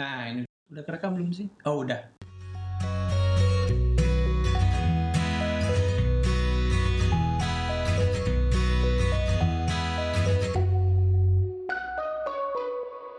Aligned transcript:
Nah, 0.00 0.32
ini 0.32 0.48
udah 0.72 0.80
kerekam 0.88 1.12
belum 1.12 1.28
sih? 1.28 1.52
Oh, 1.68 1.84
udah. 1.84 2.00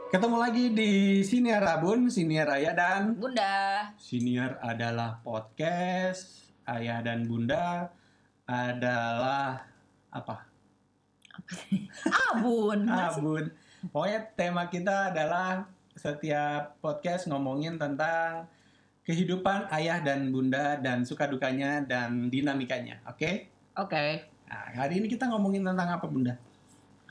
Ketemu 0.10 0.38
lagi 0.42 0.66
di 0.76 0.92
Siniar 1.24 1.64
Abun, 1.64 2.10
Siniar 2.12 2.50
Ayah 2.52 2.74
dan 2.76 3.16
Bunda. 3.16 3.94
Siniar 3.96 4.60
adalah 4.60 5.24
podcast, 5.24 6.52
Ayah 6.68 7.00
dan 7.00 7.24
Bunda 7.24 7.94
adalah 8.44 9.70
apa? 10.10 10.50
Abun. 12.34 12.90
Masih- 12.90 13.08
Abun. 13.22 13.44
Pokoknya 13.94 14.20
tema 14.36 14.66
kita 14.68 15.14
adalah 15.14 15.70
setiap 15.96 16.80
podcast 16.80 17.28
ngomongin 17.28 17.76
tentang 17.76 18.48
kehidupan 19.02 19.68
ayah 19.74 20.00
dan 20.00 20.30
bunda 20.30 20.78
dan 20.80 21.04
suka 21.04 21.26
dukanya 21.28 21.82
dan 21.84 22.30
dinamikanya. 22.30 23.02
Oke? 23.10 23.50
Oke. 23.76 24.30
Nah, 24.48 24.68
hari 24.76 25.00
ini 25.02 25.08
kita 25.10 25.28
ngomongin 25.32 25.64
tentang 25.66 25.90
apa 25.90 26.06
bunda? 26.06 26.36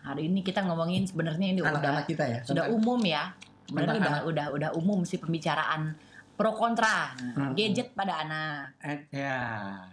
Hari 0.01 0.29
ini 0.33 0.41
kita 0.41 0.65
ngomongin 0.65 1.05
sebenarnya 1.05 1.47
ini 1.53 1.61
udah 1.61 1.77
Anak-anak 1.77 2.05
kita 2.09 2.25
ya. 2.25 2.41
sudah 2.45 2.73
umum 2.73 3.01
ya. 3.05 3.37
Sebenarnya 3.69 4.01
udah 4.01 4.15
udah 4.27 4.47
udah 4.57 4.71
umum 4.77 5.05
sih 5.05 5.21
pembicaraan 5.21 5.95
pro 6.41 6.57
kontra 6.57 7.13
Hmm. 7.13 7.53
gadget 7.53 7.93
pada 7.93 8.25
anak. 8.25 8.73
Eh, 8.81 8.99
ya, 9.13 9.37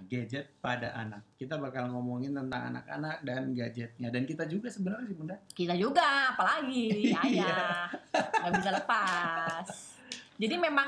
gadget 0.02 0.48
pada 0.58 0.96
anak. 0.96 1.20
Kita 1.36 1.60
bakal 1.60 1.92
ngomongin 1.92 2.32
tentang 2.32 2.72
anak-anak 2.72 3.20
dan 3.22 3.52
gadgetnya. 3.52 4.08
Dan 4.08 4.24
kita 4.24 4.48
juga 4.48 4.72
sebenarnya 4.72 5.06
sih 5.06 5.18
bunda. 5.18 5.36
Kita 5.52 5.76
juga 5.76 6.32
apalagi 6.32 6.88
Iya. 7.04 7.20
ayah 7.20 7.92
nggak 8.16 8.54
bisa 8.56 8.70
lepas. 8.72 9.66
Jadi 10.38 10.56
memang 10.56 10.88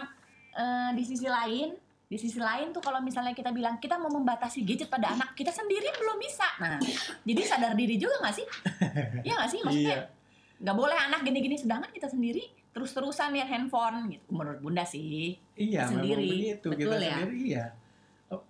eh, 0.53 0.89
di 0.95 1.03
sisi 1.03 1.27
lain 1.27 1.75
di 2.07 2.17
sisi 2.17 2.39
lain 2.39 2.71
tuh 2.71 2.79
kalau 2.79 2.97
misalnya 2.99 3.35
kita 3.35 3.51
bilang 3.51 3.77
kita 3.77 3.93
mau 3.93 4.09
membatasi 4.09 4.63
gadget 4.63 4.87
pada 4.87 5.11
anak 5.11 5.35
kita 5.35 5.51
sendiri 5.51 5.91
belum 5.93 6.17
bisa. 6.17 6.47
Nah, 6.57 6.79
jadi 7.21 7.41
sadar 7.43 7.75
diri 7.75 7.99
juga 7.99 8.15
nggak 8.17 8.33
sih? 8.33 8.47
Iya 9.27 9.33
nggak 9.35 9.51
sih 9.51 9.59
maksudnya? 9.59 9.97
Iya. 9.97 10.17
nggak 10.59 10.75
boleh 10.75 10.97
anak 10.97 11.19
gini-gini 11.21 11.55
sedangkan 11.55 11.87
kita 11.89 12.07
sendiri 12.07 12.43
terus-terusan 12.69 13.31
lihat 13.31 13.47
handphone 13.47 14.09
gitu 14.09 14.25
menurut 14.29 14.59
bunda 14.59 14.83
sih 14.83 15.35
Iya, 15.53 15.85
Sendiri. 15.85 16.55
begitu. 16.55 16.67
Betul 16.69 16.79
kita 16.79 16.95
ya? 16.95 17.15
sendiri 17.17 17.35
iya. 17.37 17.65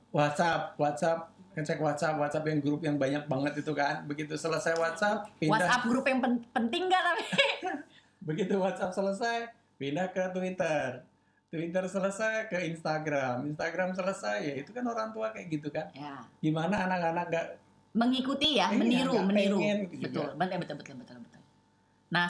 WhatsApp, 0.10 0.74
WhatsApp, 0.76 1.20
ngecek 1.52 1.80
WhatsApp, 1.80 2.16
WhatsApp 2.16 2.46
yang 2.46 2.60
grup 2.60 2.82
yang 2.82 2.96
banyak 2.96 3.24
banget 3.26 3.54
itu 3.58 3.72
kan. 3.72 4.02
Begitu 4.04 4.34
selesai 4.36 4.74
WhatsApp, 4.76 5.30
pindah. 5.38 5.54
WhatsApp 5.56 5.84
grup 5.86 6.06
yang 6.06 6.20
pen- 6.20 6.46
penting 6.50 6.86
gak 6.86 7.02
tapi 7.02 7.24
Begitu 8.28 8.54
WhatsApp 8.56 8.92
selesai, 8.92 9.38
pindah 9.76 10.10
ke 10.10 10.22
Twitter. 10.30 11.02
Twitter 11.50 11.84
selesai 11.84 12.46
ke 12.46 12.62
Instagram. 12.68 13.42
Instagram 13.48 13.90
selesai, 13.92 14.38
ya 14.44 14.54
itu 14.56 14.70
kan 14.70 14.86
orang 14.86 15.10
tua 15.10 15.30
kayak 15.30 15.50
gitu 15.50 15.70
kan. 15.70 15.90
ya 15.92 16.22
Gimana 16.40 16.86
anak-anak 16.86 17.26
gak 17.28 17.48
mengikuti 17.90 18.54
ya 18.56 18.70
Iya, 18.70 18.78
meniru 18.78 19.12
nggak 19.12 19.26
meniru 19.26 19.58
pengen 19.58 19.80
gitu 19.90 20.22
betul 20.22 20.38
betul 20.38 20.58
betul 20.78 20.96
betul 20.96 21.18
betul 21.26 21.39
nah 22.10 22.26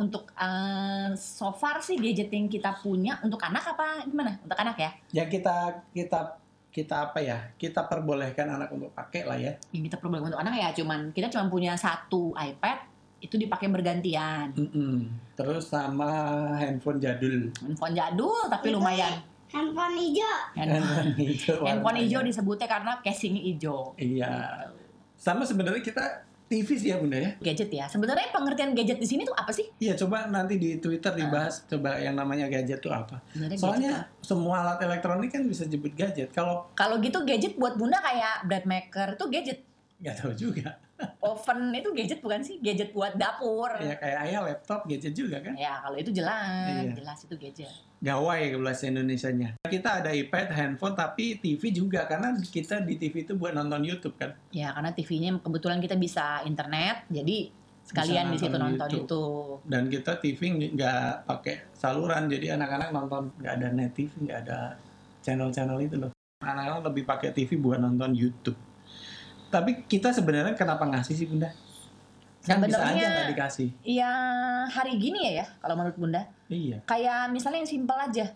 untuk 0.00 0.32
eh, 0.32 1.12
so 1.14 1.52
far 1.52 1.84
sih 1.84 2.00
gadget 2.00 2.32
yang 2.32 2.48
kita 2.48 2.72
punya 2.80 3.20
untuk 3.20 3.40
anak 3.44 3.76
apa 3.76 4.08
gimana 4.08 4.40
untuk 4.40 4.56
anak 4.56 4.76
ya 4.80 4.90
ya 5.12 5.24
kita 5.28 5.84
kita 5.92 6.20
kita 6.68 7.10
apa 7.10 7.18
ya? 7.18 7.38
Kita 7.56 7.88
perbolehkan 7.88 8.44
anak 8.54 8.68
untuk 8.70 8.92
pakai 8.92 9.24
lah 9.24 9.40
ya. 9.40 9.56
yang 9.72 9.82
kita 9.88 9.96
perlu 9.98 10.20
untuk 10.20 10.38
anak 10.38 10.54
ya 10.54 10.68
cuman 10.76 11.10
kita 11.10 11.26
cuma 11.32 11.48
punya 11.48 11.74
satu 11.74 12.30
iPad 12.36 12.78
itu 13.18 13.34
dipakai 13.34 13.66
bergantian 13.66 14.54
Mm-mm. 14.54 15.10
Terus 15.34 15.66
sama 15.66 16.06
handphone 16.54 17.02
jadul. 17.02 17.50
handphone 17.58 17.94
jadul 17.96 18.46
tapi 18.46 18.70
lumayan 18.70 19.10
handphone 19.50 19.96
hijau 19.96 20.34
handphone, 20.54 21.10
hijau. 21.18 21.58
handphone 21.68 21.98
hijau 21.98 22.20
disebutnya 22.30 22.68
karena 22.70 22.92
casingnya 23.02 23.42
hijau 23.42 23.90
Iya. 23.98 24.30
Sama 25.18 25.42
sebenarnya 25.42 25.82
kita 25.82 26.04
TV 26.48 26.68
sih 26.74 26.88
ya 26.88 26.96
bunda 26.96 27.20
ya. 27.20 27.30
gadget 27.44 27.68
ya. 27.68 27.84
Sebenarnya 27.86 28.32
pengertian 28.32 28.72
gadget 28.72 28.96
di 28.96 29.04
sini 29.04 29.22
tuh 29.28 29.36
apa 29.36 29.52
sih? 29.52 29.68
Iya 29.78 29.92
coba 30.00 30.24
nanti 30.32 30.56
di 30.56 30.80
Twitter 30.80 31.12
dibahas 31.12 31.68
coba 31.68 32.00
yang 32.00 32.16
namanya 32.16 32.48
gadget 32.48 32.80
itu 32.80 32.88
apa. 32.88 33.20
Sebenarnya 33.30 33.58
Soalnya 33.60 33.92
gadget 33.92 34.08
apa? 34.16 34.24
semua 34.24 34.54
alat 34.64 34.78
elektronik 34.80 35.30
kan 35.30 35.44
bisa 35.44 35.68
disebut 35.68 35.92
gadget. 35.92 36.32
Kalau 36.32 36.72
kalau 36.72 36.96
gitu 37.04 37.20
gadget 37.28 37.60
buat 37.60 37.76
bunda 37.76 38.00
kayak 38.00 38.48
bread 38.48 38.64
maker 38.64 39.08
itu 39.20 39.24
gadget. 39.28 39.58
nggak 40.00 40.16
tahu 40.16 40.32
juga. 40.32 40.78
Oven 41.22 41.70
itu 41.74 41.90
gadget 41.94 42.18
bukan 42.18 42.40
sih? 42.42 42.58
Gadget 42.58 42.90
buat 42.90 43.14
dapur. 43.14 43.70
Ya 43.78 43.94
kayak 43.94 44.18
ayah 44.26 44.40
laptop 44.42 44.86
gadget 44.90 45.14
juga 45.14 45.38
kan. 45.38 45.54
Ya 45.54 45.78
kalau 45.78 45.96
itu 45.98 46.10
jelas, 46.10 46.82
Iya. 46.82 46.94
jelas 46.94 47.18
itu 47.22 47.34
gadget. 47.38 47.70
Gawai 47.98 48.54
bahasa 48.58 48.86
Indonesianya. 48.86 49.58
Kita 49.62 50.02
ada 50.02 50.10
iPad, 50.14 50.54
handphone, 50.54 50.94
tapi 50.94 51.38
TV 51.38 51.70
juga 51.70 52.06
karena 52.06 52.34
kita 52.38 52.82
di 52.82 52.94
TV 52.98 53.26
itu 53.26 53.34
buat 53.34 53.54
nonton 53.54 53.82
YouTube 53.82 54.14
kan. 54.18 54.34
Ya 54.54 54.70
karena 54.74 54.90
TV-nya 54.94 55.38
kebetulan 55.42 55.78
kita 55.82 55.98
bisa 55.98 56.42
internet, 56.46 57.06
jadi 57.10 57.50
sekalian 57.88 58.28
di 58.30 58.38
situ 58.38 58.52
nonton 58.54 58.76
nonton 58.76 58.88
YouTube. 58.92 59.06
itu. 59.08 59.24
Dan 59.66 59.82
kita 59.88 60.12
TV 60.20 60.40
nggak 60.76 61.26
pakai 61.26 61.54
saluran, 61.74 62.28
jadi 62.28 62.54
anak-anak 62.54 62.88
nonton 62.94 63.32
nggak 63.40 63.52
ada 63.58 63.66
net 63.74 63.90
TV, 63.96 64.10
nggak 64.28 64.38
ada 64.46 64.76
channel-channel 65.24 65.78
itu 65.82 65.96
loh. 65.98 66.10
Anak-anak 66.44 66.86
lebih 66.92 67.02
pakai 67.02 67.34
TV 67.34 67.58
buat 67.58 67.82
nonton 67.82 68.14
YouTube. 68.14 68.67
Tapi 69.48 69.84
kita 69.84 70.10
sebenarnya 70.10 70.52
kenapa 70.52 70.84
ngasih 70.84 71.14
sih 71.14 71.26
bunda? 71.26 71.48
Kan 72.40 72.60
bisa 72.60 72.80
aja 72.80 72.96
nggak 72.96 73.28
dikasih. 73.32 73.68
Ya 73.82 74.12
hari 74.66 74.96
gini 74.96 75.20
ya 75.22 75.42
ya 75.42 75.46
kalau 75.58 75.74
menurut 75.74 75.96
bunda. 75.96 76.22
Iya. 76.46 76.80
Kayak 76.84 77.28
misalnya 77.28 77.60
yang 77.60 77.70
simpel 77.70 77.96
aja. 77.96 78.26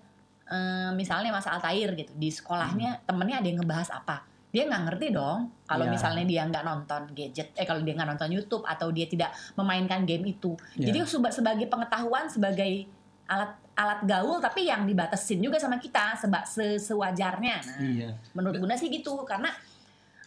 Eh, 0.45 0.91
misalnya 0.93 1.31
Mas 1.31 1.47
Altair 1.47 1.95
gitu 1.95 2.13
di 2.13 2.29
sekolahnya 2.29 3.01
temennya 3.03 3.41
ada 3.41 3.47
yang 3.47 3.59
ngebahas 3.59 3.89
apa 3.91 4.21
dia 4.53 4.69
nggak 4.69 4.85
ngerti 4.85 5.07
dong 5.11 5.49
kalau 5.65 5.89
Iya. 5.89 5.93
misalnya 5.97 6.25
dia 6.29 6.43
nggak 6.45 6.61
nonton 6.61 7.03
gadget 7.17 7.57
eh 7.57 7.65
kalau 7.65 7.81
dia 7.81 7.97
nggak 7.97 8.05
nonton 8.07 8.29
YouTube 8.29 8.61
atau 8.63 8.93
dia 8.93 9.09
tidak 9.09 9.33
memainkan 9.55 10.05
game 10.05 10.29
itu 10.29 10.53
Iya. 10.77 10.93
jadi 10.93 11.09
seba- 11.09 11.33
sebagai 11.33 11.65
pengetahuan 11.65 12.29
sebagai 12.29 12.85
alat 13.25 13.49
alat 13.73 14.05
gaul 14.05 14.45
tapi 14.45 14.69
yang 14.69 14.85
dibatasin 14.85 15.41
juga 15.41 15.57
sama 15.57 15.81
kita 15.81 16.13
seba 16.15 16.45
se 16.45 16.77
sewajarnya 16.77 17.57
nah, 17.65 17.79
Iya. 17.81 18.09
menurut 18.37 18.61
bunda 18.61 18.77
sih 18.77 18.93
gitu 18.93 19.25
karena 19.25 19.49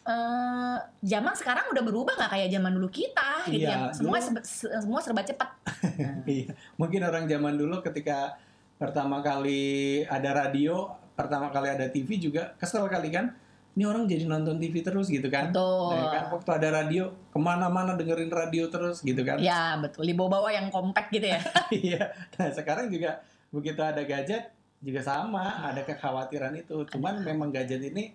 eh 0.06 0.78
zaman 1.02 1.34
sekarang 1.34 1.66
udah 1.68 1.82
berubah 1.82 2.14
nggak 2.14 2.32
kayak 2.32 2.50
zaman 2.52 2.72
dulu 2.72 2.88
kita 2.88 3.42
gitu 3.48 3.66
Iya, 3.66 3.90
ya 3.90 3.90
semua 3.90 4.18
dulu- 4.20 4.46
se- 4.46 4.70
semua 4.76 5.00
serba 5.02 5.22
cepat 5.22 5.50
Nah, 5.66 6.22
Iya, 6.28 6.54
mungkin 6.76 7.02
orang 7.02 7.26
zaman 7.26 7.56
dulu 7.56 7.82
ketika 7.82 8.38
pertama 8.76 9.20
kali 9.20 9.64
ada 10.04 10.30
radio, 10.36 10.86
pertama 11.14 11.50
kali 11.50 11.70
ada 11.70 11.88
TV 11.88 12.20
juga 12.20 12.54
kesel 12.56 12.86
kali 12.86 13.10
kan. 13.10 13.32
Ini 13.72 13.84
orang 13.84 14.04
jadi 14.04 14.24
nonton 14.24 14.56
TV 14.56 14.80
terus 14.82 15.08
gitu 15.08 15.28
kan. 15.28 15.50
betul 15.50 15.92
Ya 15.92 16.08
kan 16.10 16.24
waktu 16.30 16.50
ada 16.54 16.70
radio 16.74 17.04
ke 17.28 17.38
mana-mana 17.38 17.92
dengerin 17.94 18.30
radio 18.30 18.68
terus 18.68 19.00
gitu 19.00 19.20
kan. 19.22 19.36
Ya 19.38 19.76
betul, 19.76 20.06
dibawa-bawa 20.06 20.48
yang 20.50 20.68
compact 20.70 21.10
gitu 21.10 21.28
ya. 21.28 21.40
Iya. 21.74 22.02
nah 22.34 22.50
sekarang 22.50 22.88
juga 22.88 23.20
begitu 23.50 23.80
ada 23.80 24.00
gadget 24.02 24.52
juga 24.80 25.00
sama, 25.00 25.66
ada 25.66 25.82
kekhawatiran 25.82 26.54
itu. 26.54 26.84
Cuman 26.88 27.20
memang 27.22 27.50
gadget 27.50 27.82
ini 27.82 28.12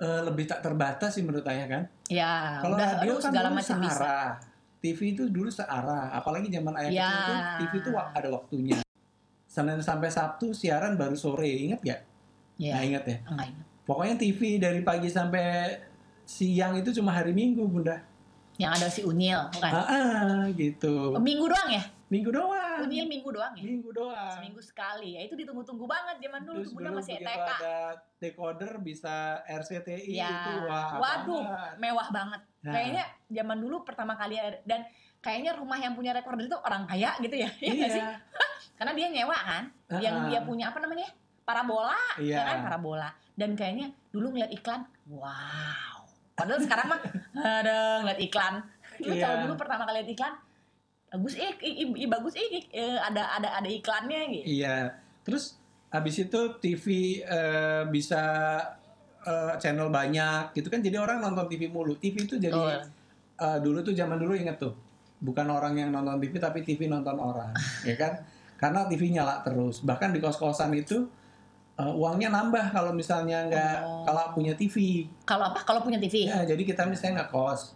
eh, 0.00 0.20
lebih 0.24 0.44
tak 0.44 0.60
terbatas 0.60 1.12
sih 1.12 1.22
menurut 1.22 1.42
saya 1.42 1.64
kan. 1.64 1.82
ya, 2.06 2.58
Kalau 2.58 2.74
udah 2.74 2.88
radio 2.96 3.12
aduh, 3.12 3.16
kan 3.16 3.28
segala 3.28 3.46
dulu 3.46 3.56
macam 3.56 3.76
bisa. 3.78 3.92
searah. 3.94 4.28
TV 4.80 4.98
itu 5.12 5.22
dulu 5.28 5.48
searah, 5.48 6.08
apalagi 6.10 6.48
zaman 6.48 6.72
ayah 6.74 6.88
Ya. 6.90 7.04
kecil 7.04 7.20
tuh 7.20 7.38
TV 7.58 7.72
itu 7.78 7.90
ada 7.92 8.28
waktunya. 8.30 8.78
Senin 9.44 9.76
sampai 9.78 10.08
Sabtu 10.08 10.50
siaran 10.50 10.94
baru 10.94 11.12
sore, 11.12 11.52
inget 11.68 11.80
gak? 11.80 12.00
Ya, 12.56 12.74
Nah 12.74 12.82
inget 12.82 13.04
ya. 13.04 13.18
enggak 13.26 13.46
ingat. 13.50 13.66
Pokoknya 13.82 14.14
TV 14.16 14.40
dari 14.56 14.80
pagi 14.80 15.06
sampai 15.06 15.76
siang 16.22 16.78
itu 16.78 16.94
cuma 16.94 17.10
hari 17.10 17.34
Minggu 17.34 17.66
bunda. 17.66 17.98
Yang 18.56 18.72
ada 18.72 18.88
si 18.88 19.00
Unil, 19.02 19.40
bukan? 19.50 19.70
Ah, 19.70 19.84
ah, 19.84 20.40
gitu. 20.52 21.16
Minggu 21.18 21.44
doang 21.44 21.70
ya? 21.70 21.84
Minggu 22.10 22.28
doang. 22.28 22.82
Unil 22.82 23.06
minggu 23.06 23.30
doang 23.30 23.54
ya? 23.54 23.62
Minggu 23.62 23.90
doang. 23.90 24.34
Seminggu 24.34 24.58
sekali. 24.58 25.14
Ya 25.14 25.22
itu 25.22 25.32
ditunggu-tunggu 25.32 25.86
banget 25.86 26.18
zaman 26.18 26.42
dulu. 26.42 26.58
Terus 26.60 26.74
dulu 26.74 26.88
masih 26.98 27.14
TK. 27.16 27.30
ada 27.30 27.76
decoder 28.18 28.72
bisa 28.80 29.14
RCTI 29.46 30.10
Ya. 30.10 30.26
itu 30.26 30.50
wah 30.66 30.98
Waduh, 30.98 31.40
banget. 31.40 31.74
mewah 31.78 32.08
banget. 32.10 32.40
Nah. 32.60 32.72
Kayaknya 32.74 33.04
zaman 33.30 33.58
dulu 33.58 33.76
pertama 33.80 34.12
kali 34.12 34.36
ada, 34.36 34.58
dan 34.66 34.82
kayaknya 35.20 35.54
rumah 35.54 35.78
yang 35.78 35.94
punya 35.94 36.10
recorder 36.10 36.44
itu 36.44 36.58
orang 36.58 36.82
kaya 36.84 37.14
gitu 37.18 37.36
ya. 37.36 37.48
Iya 37.56 37.72
nggak 37.72 37.90
sih? 37.90 38.02
Iya. 38.02 38.14
Karena 38.76 38.92
dia 38.92 39.06
nyewa 39.08 39.38
kan. 39.38 39.62
Yang 39.96 40.14
Ah, 40.16 40.26
dia 40.26 40.40
punya 40.42 40.64
apa 40.68 40.78
namanya? 40.78 41.08
Parabola. 41.40 41.98
Iya. 42.18 42.36
ya 42.36 42.42
kan 42.44 42.58
parabola 42.62 43.08
dan 43.32 43.56
kayaknya 43.56 43.88
dulu 44.10 44.30
ngeliat 44.30 44.52
iklan 44.52 44.84
wow 45.08 46.04
padahal 46.30 46.60
sekarang 46.60 46.86
mah 46.86 47.00
ada 47.64 48.04
ngeliat 48.04 48.20
iklan 48.20 48.54
Lu 49.00 49.10
Iya. 49.10 49.24
kalau 49.24 49.36
dulu 49.48 49.54
pertama 49.56 49.82
kali 49.82 49.96
lihat 49.98 50.10
iklan 50.12 50.34
bagus 51.10 51.34
eh 51.34 51.52
i- 51.60 52.06
bagus 52.06 52.34
eh 52.34 52.48
eh, 52.70 52.96
ada 52.96 53.34
ada 53.34 53.48
ada 53.56 53.68
iklannya 53.68 54.20
gitu 54.32 54.46
Iya. 54.58 54.94
Terus 55.20 55.58
habis 55.88 56.16
itu 56.16 56.40
TV 56.56 56.84
eh, 57.20 57.82
bisa 57.86 58.22
eh, 59.20 59.52
channel 59.56 59.88
banyak 59.88 60.54
gitu 60.54 60.66
kan 60.66 60.78
jadi 60.78 60.96
orang 60.96 61.20
nonton 61.20 61.46
TV 61.46 61.66
mulu. 61.66 61.94
TV 61.94 62.24
itu 62.24 62.36
jadi 62.36 62.54
Betul. 62.54 62.78
eh, 63.36 63.58
dulu 63.58 63.78
tuh 63.82 63.92
zaman 63.92 64.16
dulu 64.16 64.32
inget 64.32 64.56
tuh 64.56 64.72
bukan 65.18 65.46
orang 65.46 65.76
yang 65.76 65.90
nonton 65.90 66.16
TV 66.16 66.32
tapi 66.36 66.62
TV 66.62 66.86
nonton 66.86 67.12
orang, 67.14 67.52
ya 67.84 67.92
kan? 67.94 68.16
karena 68.56 68.84
TV 68.86 69.08
nyala 69.10 69.40
terus. 69.40 69.80
Bahkan 69.80 70.12
di 70.12 70.18
kos-kosan 70.18 70.72
itu 70.72 71.04
eh, 71.74 71.92
uangnya 71.92 72.28
nambah 72.30 72.70
kalau 72.70 72.92
misalnya 72.92 73.44
nggak 73.46 73.76
Oh. 73.80 74.04
kalau 74.04 74.32
punya 74.32 74.52
TV. 74.52 75.04
Kalau 75.22 75.48
apa? 75.48 75.60
Kalau 75.60 75.80
punya 75.80 75.96
TV. 75.96 76.24
Ya, 76.24 76.44
jadi 76.44 76.60
kita 76.60 76.84
misalnya 76.84 77.24
nggak 77.24 77.30
kos, 77.30 77.72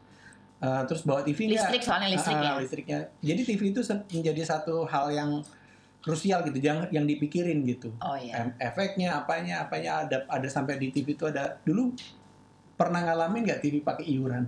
eh, 0.64 0.82
terus 0.88 1.04
bawa 1.04 1.20
TV? 1.20 1.44
Listrik 1.44 1.84
soalnya 1.84 2.08
listrik 2.08 2.40
Ah, 2.40 2.42
ya. 2.42 2.52
listriknya. 2.56 2.98
Jadi 3.20 3.40
TV 3.44 3.60
itu 3.70 3.80
menjadi 4.10 4.42
satu 4.42 4.88
hal 4.88 5.12
yang 5.12 5.30
krusial 6.00 6.40
gitu, 6.44 6.56
yang 6.60 6.88
yang 6.88 7.04
dipikirin 7.04 7.64
gitu. 7.64 7.92
Oh 8.00 8.16
iya. 8.16 8.44
Em- 8.44 8.56
Efeknya, 8.56 9.20
apanya, 9.20 9.64
apanya 9.64 10.04
ada 10.04 10.24
ada 10.28 10.48
sampai 10.48 10.80
di 10.80 10.88
TV 10.88 11.12
itu 11.12 11.28
ada. 11.28 11.60
Dulu 11.64 11.92
pernah 12.74 13.04
ngalamin 13.04 13.44
nggak 13.44 13.60
TV 13.60 13.84
pakai 13.84 14.04
iuran? 14.08 14.44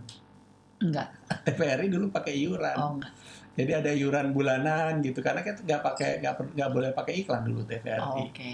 Enggak. 0.81 1.09
TVRI 1.49 1.89
dulu 1.89 2.09
pakai 2.09 2.33
iuran. 2.37 2.77
Oh 2.77 2.91
enggak. 2.97 3.13
Jadi 3.57 3.73
ada 3.73 3.89
iuran 3.89 4.37
bulanan 4.37 5.01
gitu 5.01 5.25
karena 5.25 5.41
kita 5.41 5.65
nggak 5.65 5.81
pakai 5.81 6.21
nggak 6.21 6.71
boleh 6.73 6.93
pakai 6.93 7.25
iklan 7.25 7.41
dulu 7.49 7.65
Oh, 7.65 7.69
TVRI 7.69 8.23
Oke. 8.29 8.53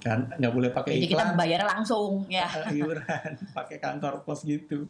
Kan 0.00 0.32
nggak 0.32 0.48
boleh 0.50 0.70
pakai 0.70 0.96
Jadi 0.96 1.06
kita 1.06 1.20
iklan 1.20 1.30
bayar 1.36 1.62
langsung 1.62 2.24
ya. 2.26 2.48
iuran 2.72 3.30
pakai 3.52 3.76
kantor 3.76 4.24
pos 4.24 4.42
gitu. 4.42 4.88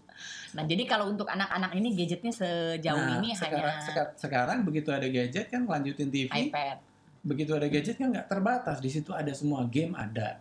Nah, 0.55 0.63
jadi 0.63 0.83
kalau 0.85 1.11
untuk 1.11 1.27
anak-anak 1.27 1.75
ini 1.75 1.93
gadgetnya 1.93 2.31
sejauh 2.31 2.95
Nah, 2.97 3.19
ini 3.19 3.35
sekarang, 3.35 3.59
hanya 3.75 3.83
seka- 3.83 4.15
sekarang 4.15 4.59
begitu 4.63 4.89
ada 4.89 5.05
gadget 5.05 5.47
kan 5.47 5.63
lanjutin 5.63 6.09
TV, 6.09 6.31
iPad. 6.31 6.79
begitu 7.21 7.53
ada 7.53 7.67
gadget 7.67 7.95
kan 7.95 8.09
nggak 8.09 8.27
terbatas 8.27 8.79
di 8.79 8.89
situ 8.89 9.11
ada 9.11 9.31
semua 9.31 9.67
game 9.67 9.93
ada, 9.93 10.39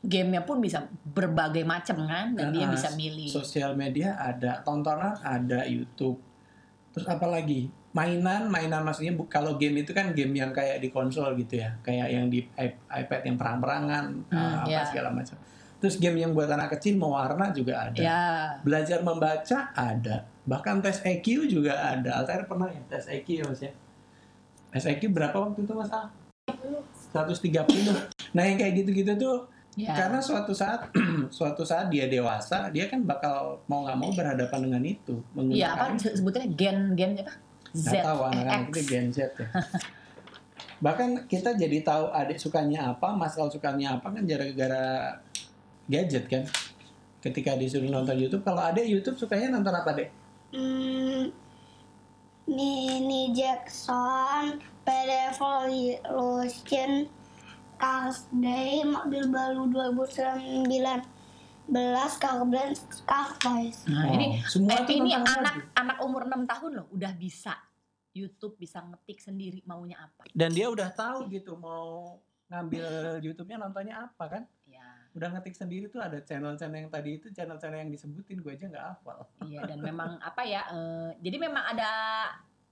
Gamenya 0.00 0.40
pun 0.40 0.60
bisa 0.60 0.84
berbagai 1.02 1.64
macam 1.64 2.04
kan, 2.04 2.32
dan 2.32 2.52
dia 2.52 2.64
Nah, 2.64 2.72
bisa 2.72 2.92
milih. 2.92 3.24
sosial 3.26 3.72
media 3.72 4.14
ada, 4.14 4.60
tontonan 4.60 5.16
ada, 5.18 5.64
YouTube, 5.64 6.20
terus 6.92 7.04
apa 7.04 7.24
lagi 7.24 7.72
mainan 7.94 8.50
mainan 8.50 8.82
maksudnya 8.82 9.14
kalau 9.24 9.54
game 9.54 9.80
itu 9.80 9.94
kan 9.94 10.10
game 10.10 10.34
yang 10.34 10.50
kayak 10.50 10.82
di 10.82 10.90
konsol 10.90 11.30
gitu 11.34 11.62
ya, 11.62 11.78
kayak 11.80 12.10
yang 12.10 12.26
di 12.26 12.42
iPad 12.90 13.22
yang 13.22 13.36
perang-perangan 13.38 14.04
Hmm, 14.26 14.34
ah, 14.34 14.62
apa 14.62 14.68
ya. 14.68 14.82
segala 14.84 15.08
macam. 15.08 15.38
Terus 15.78 15.96
game 15.96 16.18
yang 16.18 16.32
buat 16.32 16.48
anak 16.48 16.74
kecil 16.74 16.96
mewarna 16.96 17.52
juga 17.52 17.86
ada. 17.86 18.00
Ya, 18.00 18.22
Belajar 18.60 18.98
membaca 19.00 19.70
ada. 19.70 20.26
Bahkan 20.42 20.80
tes 20.80 20.98
EQ 21.00 21.46
juga 21.46 21.76
ada. 21.76 22.18
Altair 22.18 22.44
pernah 22.44 22.66
ya 22.66 22.82
tes 22.88 23.06
EQ 23.06 23.46
Mas 23.46 23.60
ya? 23.60 23.72
Tes 24.70 24.84
EQ 24.84 25.08
berapa 25.08 25.36
waktu 25.36 25.62
itu 25.62 25.72
Mas 25.72 25.88
Al? 25.88 26.10
130. 27.12 28.34
Nah 28.34 28.42
yang 28.42 28.58
kayak 28.58 28.74
gitu-gitu 28.74 29.12
tuh 29.14 29.36
ya. 29.76 29.94
karena 29.94 30.18
suatu 30.18 30.50
saat 30.50 30.90
suatu 31.30 31.62
saat 31.62 31.86
dia 31.88 32.06
dewasa 32.06 32.70
dia 32.70 32.86
kan 32.86 33.02
bakal 33.02 33.62
mau 33.66 33.84
nggak 33.84 33.98
mau 33.98 34.10
berhadapan 34.10 34.60
dengan 34.62 34.82
itu 34.82 35.14
Iya, 35.48 35.74
apa 35.74 35.94
sebutnya 35.94 36.46
gen 36.48 36.94
gen 36.94 37.14
apa? 37.16 37.34
Z, 37.74 37.90
nggak 37.90 38.06
tahu 38.06 38.20
anak-anak 38.30 38.70
itu 38.70 38.80
Gen 38.86 39.06
Z 39.10 39.18
ya. 39.34 39.48
Bahkan 40.84 41.26
kita 41.26 41.58
jadi 41.58 41.82
tahu 41.82 42.14
adik 42.14 42.38
sukanya 42.38 42.94
apa, 42.94 43.10
Mas 43.14 43.34
Al 43.34 43.50
sukanya 43.50 43.98
apa 43.98 44.14
kan 44.14 44.22
gara-gara 44.22 45.18
gadget 45.90 46.24
kan. 46.30 46.44
Ketika 47.18 47.56
disuruh 47.56 47.88
nonton 47.88 48.14
YouTube, 48.20 48.44
kalau 48.44 48.62
adik 48.62 48.84
YouTube 48.86 49.16
sukanya 49.16 49.54
nonton 49.58 49.74
apa 49.74 49.90
dek? 49.96 50.08
Hmm, 50.54 51.32
Mini 52.44 53.32
Jackson, 53.32 54.60
PD 54.84 55.10
Evolution, 55.32 57.08
Cars 57.80 58.28
Day, 58.28 58.84
Mobil 58.84 59.24
Baru 59.32 59.66
2019, 59.72 60.68
belas 61.64 62.20
Car 62.20 63.30
Toys. 63.40 63.88
Nah, 63.88 64.12
ini 64.12 64.44
semua 64.44 64.84
eh, 64.84 64.94
ini 64.94 65.16
anak 65.16 65.40
lagi. 65.40 65.60
anak 65.74 65.98
umur 66.04 66.28
6 66.28 66.44
tahun 66.44 66.70
loh 66.76 66.86
udah 66.92 67.12
bisa 67.16 67.56
YouTube 68.14 68.54
bisa 68.60 68.84
ngetik 68.84 69.18
sendiri 69.18 69.64
maunya 69.66 69.98
apa. 69.98 70.28
Dan 70.30 70.54
dia 70.54 70.70
udah 70.70 70.92
tahu 70.92 71.26
gitu 71.32 71.56
mau 71.58 72.20
ngambil 72.52 73.18
YouTube-nya 73.24 73.58
nontonnya 73.58 74.06
apa 74.06 74.24
kan? 74.28 74.42
Ya, 74.68 74.84
Udah 75.16 75.34
ngetik 75.34 75.56
sendiri 75.58 75.90
tuh 75.90 75.98
ada 75.98 76.22
channel-channel 76.22 76.86
yang 76.86 76.90
tadi 76.92 77.18
itu 77.18 77.32
channel-channel 77.34 77.80
yang 77.86 77.90
disebutin 77.90 78.38
gue 78.38 78.52
aja 78.54 78.66
nggak 78.70 78.84
hafal. 78.94 79.26
iya 79.48 79.66
dan 79.66 79.82
memang 79.82 80.20
apa 80.28 80.42
ya? 80.46 80.62
eh, 80.70 81.10
jadi 81.24 81.36
memang 81.42 81.64
ada 81.74 81.90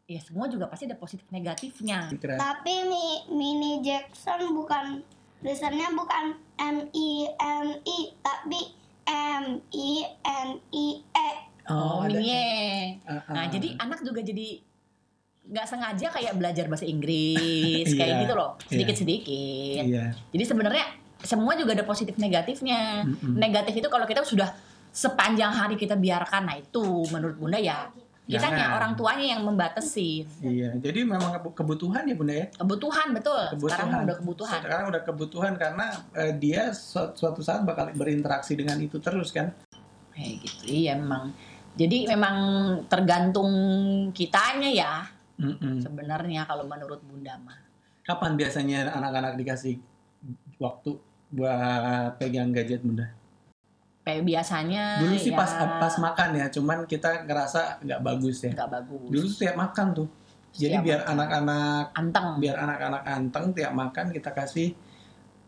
ya 0.07 0.21
semua 0.21 0.47
juga 0.47 0.69
pasti 0.69 0.87
ada 0.87 0.99
positif 0.99 1.27
negatifnya. 1.33 2.13
Kira 2.13 2.37
Tapi 2.39 2.75
Mi, 2.87 3.07
Mini 3.33 3.81
Jackson 3.83 4.53
bukan, 4.55 5.01
tulisannya 5.41 5.89
bukan 5.97 6.25
M-I-N-I, 6.61 7.99
tapi 8.23 8.82
M-I-N-I-E. 9.05 11.29
Oh, 11.65 12.01
ada- 12.01 12.13
minye. 12.13 12.97
Ah, 13.03 13.21
ah. 13.23 13.33
Nah, 13.33 13.45
jadi 13.47 13.69
anak 13.77 14.01
juga 14.01 14.19
jadi 14.19 14.59
nggak 15.45 15.65
sengaja 15.65 16.07
kayak 16.09 16.33
belajar 16.35 16.65
bahasa 16.67 16.85
Inggris 16.85 17.87
kayak 17.93 18.09
Iya, 18.09 18.21
gitu 18.21 18.33
loh, 18.33 18.51
sedikit-sedikit. 18.65 19.83
iya. 19.85 20.13
Jadi 20.29 20.43
sebenarnya 20.45 20.85
semua 21.19 21.53
juga 21.55 21.73
ada 21.73 21.83
positif 21.83 22.17
negatifnya. 22.17 23.03
Mm-mm. 23.03 23.37
Negatif 23.37 23.73
itu 23.77 23.87
kalau 23.87 24.05
kita 24.05 24.23
sudah 24.23 24.49
sepanjang 24.89 25.51
hari 25.51 25.75
kita 25.75 25.95
biarkan, 25.95 26.41
nah 26.45 26.55
itu 26.55 26.83
menurut 27.09 27.35
Bunda 27.35 27.57
ya 27.57 27.89
kitanya 28.23 28.55
Jangan. 28.71 28.77
orang 28.79 28.93
tuanya 28.95 29.27
yang 29.35 29.43
membatasi. 29.43 30.11
Iya, 30.41 30.71
jadi 30.79 31.03
memang 31.03 31.37
kebu- 31.37 31.55
kebutuhan 31.55 32.07
ya 32.07 32.15
bunda 32.15 32.35
ya. 32.35 32.47
Kebutuhan 32.55 33.07
betul. 33.11 33.43
Sekarang 33.59 33.59
Kebutuhan. 33.59 34.05
udah 34.07 34.17
kebutuhan. 34.17 34.61
Sekarang 34.63 34.87
udah 34.89 35.03
kebutuhan 35.03 35.53
karena 35.57 35.87
eh, 36.15 36.33
dia 36.33 36.63
su- 36.71 37.13
suatu 37.13 37.41
saat 37.41 37.63
bakal 37.63 37.91
berinteraksi 37.93 38.55
dengan 38.55 38.79
itu 38.79 38.97
terus 38.97 39.31
kan. 39.31 39.51
Kayak 40.13 40.35
gitu. 40.41 40.63
Iya 40.67 40.95
memang. 40.95 41.35
Jadi 41.73 42.05
memang 42.05 42.37
tergantung 42.87 43.49
kitanya 44.13 44.69
ya 44.69 44.93
Mm-mm. 45.37 45.81
sebenarnya 45.81 46.45
kalau 46.45 46.63
menurut 46.63 47.01
Bunda 47.01 47.35
mah. 47.39 47.57
Kapan 48.03 48.37
biasanya 48.37 48.93
anak-anak 48.93 49.35
dikasih 49.35 49.81
waktu 50.59 50.95
buat 51.33 52.21
pegang 52.21 52.53
gadget 52.53 52.85
bunda? 52.85 53.09
Kayak 54.03 54.23
biasanya 54.25 54.85
Dulu 54.99 55.15
sih 55.15 55.31
ya, 55.31 55.39
pas 55.39 55.51
pas 55.79 55.95
makan 55.97 56.29
ya, 56.35 56.47
cuman 56.49 56.79
kita 56.85 57.23
ngerasa 57.23 57.79
nggak 57.81 58.01
bagus 58.01 58.37
ya. 58.41 58.51
nggak 58.51 58.71
bagus. 58.73 59.07
Dulu 59.09 59.27
tuh 59.27 59.39
tiap 59.39 59.57
makan 59.57 59.87
tuh. 59.93 60.09
Jadi 60.53 60.75
Setiap 60.75 60.83
biar 60.83 61.01
makan. 61.01 61.13
anak-anak 61.15 61.85
anteng. 61.93 62.29
biar 62.37 62.57
anak-anak 62.59 63.03
anteng 63.05 63.45
tiap 63.53 63.73
makan 63.73 64.07
kita 64.11 64.31
kasih 64.33 64.69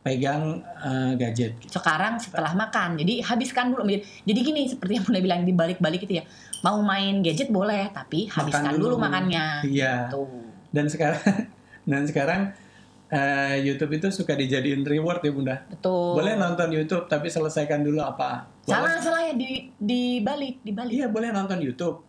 pegang 0.01 0.43
eh, 0.79 1.13
gadget. 1.15 1.57
sekarang 1.67 2.15
setelah 2.17 2.53
makan 2.53 2.93
jadi 2.95 3.25
habiskan 3.25 3.73
dulu 3.73 3.89
jadi 4.21 4.37
gini 4.39 4.69
seperti 4.69 4.93
yang 4.95 5.05
mulai 5.05 5.23
bilang 5.23 5.41
di 5.43 5.53
balik-balik 5.53 6.05
itu 6.05 6.21
ya 6.21 6.25
mau 6.61 6.77
main 6.79 7.21
gadget 7.21 7.49
boleh 7.49 7.89
tapi 7.89 8.29
habiskan 8.29 8.77
dulu. 8.77 8.95
dulu, 8.95 9.01
makannya 9.01 9.65
Iya. 9.65 10.09
tuh 10.09 10.29
Dan 10.71 10.87
sekarang 10.87 11.21
dan 11.91 12.03
sekarang 12.05 12.41
eh, 13.15 13.63
YouTube 13.63 13.95
itu 13.95 14.11
suka 14.11 14.35
dijadiin 14.35 14.83
reward 14.83 15.21
ya 15.21 15.31
bunda. 15.31 15.57
betul 15.65 16.15
Boleh 16.15 16.35
nonton 16.35 16.69
YouTube 16.69 17.07
tapi 17.07 17.29
selesaikan 17.29 17.81
dulu 17.81 18.01
apa? 18.01 18.51
Boleh- 18.61 18.75
salah 18.91 18.99
salah 18.99 19.23
ya 19.23 19.33
di 19.33 19.71
dibalik 19.73 20.59
dibalik 20.61 20.91
Iya 20.91 21.07
boleh 21.09 21.31
nonton 21.31 21.59
YouTube. 21.59 22.03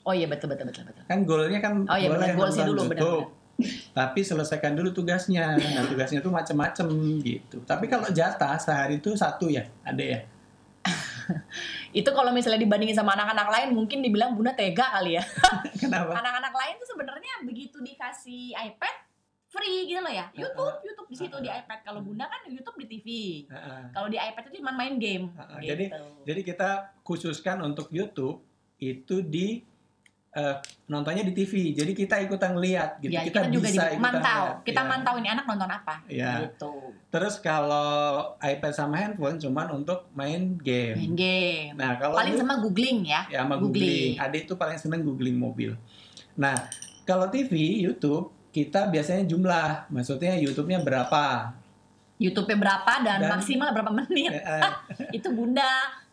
oh 0.00 0.12
iya 0.12 0.24
betul 0.24 0.48
betul 0.48 0.66
betul 0.66 0.82
betul 0.84 1.04
Kan 1.04 1.22
goalnya 1.22 1.60
kan 1.60 1.84
Oh 1.84 1.94
iya, 1.94 2.08
boleh 2.08 2.32
goalsnya 2.32 2.64
nonton 2.64 2.88
dulu, 2.88 2.90
YouTube. 2.90 3.26
Tapi 3.92 4.20
selesaikan 4.22 4.72
dulu 4.72 4.90
tugasnya. 4.92 5.52
Nah, 5.52 5.84
tugasnya 5.84 6.18
tuh 6.18 6.30
macam-macam 6.30 6.86
gitu. 7.20 7.58
Tapi 7.62 7.84
kalau 7.86 8.06
jatah 8.08 8.54
sehari 8.56 8.98
itu 8.98 9.12
satu 9.12 9.46
ya, 9.46 9.66
ada 9.82 9.98
ya. 9.98 10.22
itu 11.90 12.08
kalau 12.08 12.30
misalnya 12.30 12.56
dibandingin 12.58 12.94
sama 12.94 13.12
anak-anak 13.12 13.48
lain 13.48 13.68
mungkin 13.72 14.00
dibilang 14.00 14.32
bunda 14.32 14.52
tega 14.52 14.88
kali 14.90 15.16
ya 15.16 15.24
Kenapa? 15.82 16.14
anak-anak 16.14 16.54
lain 16.54 16.74
tuh 16.76 16.88
sebenarnya 16.88 17.32
begitu 17.42 17.80
dikasih 17.80 18.54
iPad 18.54 18.94
free 19.48 19.86
gitu 19.86 19.98
loh 19.98 20.10
ya 20.10 20.28
YouTube 20.30 20.76
YouTube 20.82 21.08
di 21.08 21.16
situ 21.16 21.36
di 21.38 21.48
iPad 21.48 21.78
kalau 21.82 22.00
bunda 22.00 22.24
kan 22.24 22.44
YouTube 22.44 22.76
di 22.76 22.86
TV 22.86 23.06
Heeh. 23.46 23.82
kalau 23.90 24.06
di 24.06 24.16
iPad 24.16 24.42
itu 24.46 24.60
cuma 24.60 24.72
main 24.72 24.94
game 24.94 25.32
Heeh, 25.32 25.58
gitu. 25.58 25.70
jadi 25.70 25.84
Jadi 26.24 26.40
kita 26.44 26.70
khususkan 27.00 27.56
untuk 27.60 27.88
YouTube 27.88 28.44
itu 28.78 29.20
di 29.20 29.64
eh, 30.28 30.56
nontonnya 30.86 31.24
di 31.24 31.32
TV. 31.32 31.72
Jadi 31.72 31.96
kita 31.96 32.20
ikutan 32.20 32.52
ngeliat 32.52 33.00
gitu. 33.00 33.10
Ya, 33.10 33.24
kita, 33.24 33.42
kita, 33.42 33.50
juga 33.50 33.66
bisa 33.66 33.82
di- 33.82 33.96
ikutan 33.96 34.04
mantau. 34.04 34.44
lihat. 34.44 34.60
Kita 34.60 34.76
Ya. 34.76 34.86
mantau 34.86 35.14
ini 35.16 35.28
anak 35.30 35.44
nonton 35.48 35.70
apa. 35.72 35.94
Ya. 36.06 36.32
Gitu. 36.44 36.72
Terus 37.08 37.34
kalau 37.40 37.88
iPad 38.38 38.72
sama 38.72 38.94
handphone 38.98 39.40
cuman 39.40 39.66
untuk 39.74 40.04
main 40.12 40.54
game. 40.54 40.94
Main 40.94 41.14
game. 41.16 41.72
Nah, 41.74 41.96
kalau 41.96 42.14
Paling 42.14 42.36
lu- 42.36 42.40
sama 42.44 42.54
googling 42.60 43.08
ya. 43.08 43.24
ya 43.26 43.40
sama 43.40 43.56
googling. 43.56 44.14
googling. 44.14 44.20
Adik 44.20 44.42
tuh 44.44 44.54
paling 44.54 44.76
seneng 44.76 45.00
googling 45.00 45.34
mobil. 45.34 45.74
Nah, 46.36 46.54
kalau 47.02 47.26
TV, 47.26 47.50
YouTube 47.80 48.28
kita 48.58 48.90
biasanya 48.90 49.22
jumlah. 49.24 49.86
Maksudnya 49.88 50.34
YouTube-nya 50.34 50.82
berapa? 50.82 51.54
YouTube-nya 52.18 52.58
berapa 52.58 52.92
dan, 53.06 53.18
Dan- 53.22 53.30
maksimal 53.38 53.70
berapa 53.70 53.94
menit. 53.94 54.34
Eh, 54.34 54.42
eh, 54.42 54.72
itu 55.22 55.30
Bunda 55.30 55.66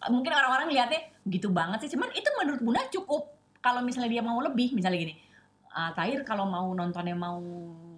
mungkin 0.06 0.30
orang-orang 0.30 0.70
lihatnya 0.70 1.02
gitu 1.26 1.50
banget 1.50 1.82
sih. 1.82 1.98
Cuman 1.98 2.14
itu 2.14 2.30
menurut 2.38 2.62
Bunda 2.62 2.82
cukup 2.88 3.34
kalau 3.58 3.82
misalnya 3.82 4.14
dia 4.14 4.22
mau 4.22 4.38
lebih, 4.38 4.78
misalnya 4.78 5.02
gini. 5.02 5.16
ah, 5.74 5.92
Tahir 5.92 6.22
kalau 6.24 6.46
mau 6.46 6.72
nontonnya 6.72 7.18
mau 7.18 7.42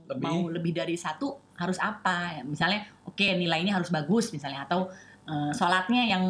Lebih? 0.08 0.24
mau 0.24 0.40
lebih 0.50 0.72
dari 0.74 0.96
satu 0.96 1.36
harus 1.54 1.78
apa? 1.78 2.42
Misalnya 2.42 2.88
oke 3.04 3.22
nilainya 3.36 3.76
harus 3.76 3.92
bagus 3.92 4.32
misalnya 4.32 4.64
atau 4.64 4.88
eh, 5.28 5.52
sholatnya 5.54 6.08
yang 6.08 6.26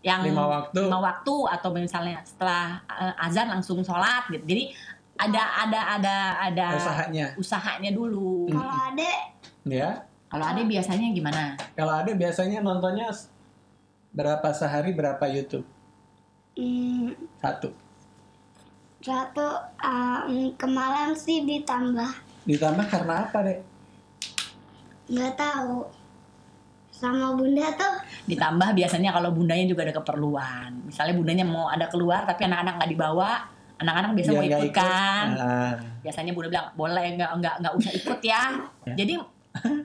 yang 0.00 0.24
lima 0.24 0.44
waktu. 0.48 0.80
lima 0.86 0.96
waktu 0.96 1.34
atau 1.50 1.68
misalnya 1.74 2.24
setelah 2.24 2.80
azan 3.18 3.50
langsung 3.50 3.80
sholat 3.82 4.28
gitu. 4.30 4.44
Jadi 4.46 4.72
ada 5.20 5.42
ada 5.68 5.80
ada 6.00 6.16
ada 6.48 6.66
usahanya. 6.80 7.26
usahanya 7.36 7.90
dulu. 7.92 8.48
Hmm. 8.48 8.56
Kalau 8.56 8.74
adek 8.92 9.20
ya. 9.68 9.90
Kalau 10.30 10.46
Ade 10.46 10.62
biasanya 10.62 11.10
gimana? 11.10 11.58
Kalau 11.74 11.90
ada 11.90 12.14
biasanya 12.14 12.62
nontonnya 12.62 13.10
berapa 14.14 14.46
sehari 14.54 14.94
berapa 14.94 15.26
YouTube? 15.26 15.66
Hmm, 16.54 17.14
Satu. 17.42 17.74
satu 19.00 19.46
um, 19.80 20.52
kemarin 20.60 21.16
sih 21.16 21.40
ditambah 21.48 22.10
Ditambah 22.44 22.84
karena 22.84 23.26
apa, 23.26 23.38
Dek? 23.42 23.60
nggak 25.10 25.34
tahu 25.34 25.82
sama 26.94 27.34
bunda 27.34 27.66
tuh 27.74 27.94
Ditambah 28.30 28.76
biasanya 28.76 29.10
kalau 29.10 29.34
bundanya 29.34 29.66
juga 29.66 29.82
ada 29.88 29.94
keperluan. 29.96 30.84
Misalnya 30.86 31.14
bundanya 31.16 31.42
mau 31.48 31.66
ada 31.66 31.90
keluar 31.90 32.22
tapi 32.28 32.46
anak-anak 32.46 32.76
nggak 32.78 32.90
dibawa, 32.94 33.50
anak-anak 33.80 34.10
biasa 34.16 34.30
Biar 34.30 34.40
mau 34.40 34.46
ikut 34.46 34.72
kan. 34.76 35.26
Nah, 35.32 35.72
Biasanya 36.04 36.32
bunda 36.36 36.48
bilang 36.52 36.68
boleh 36.76 37.04
nggak 37.16 37.30
nggak 37.40 37.54
nggak 37.64 37.74
usah 37.76 37.92
ikut 37.96 38.20
ya. 38.20 38.42
Ya. 38.88 38.94
Jadi 39.04 39.14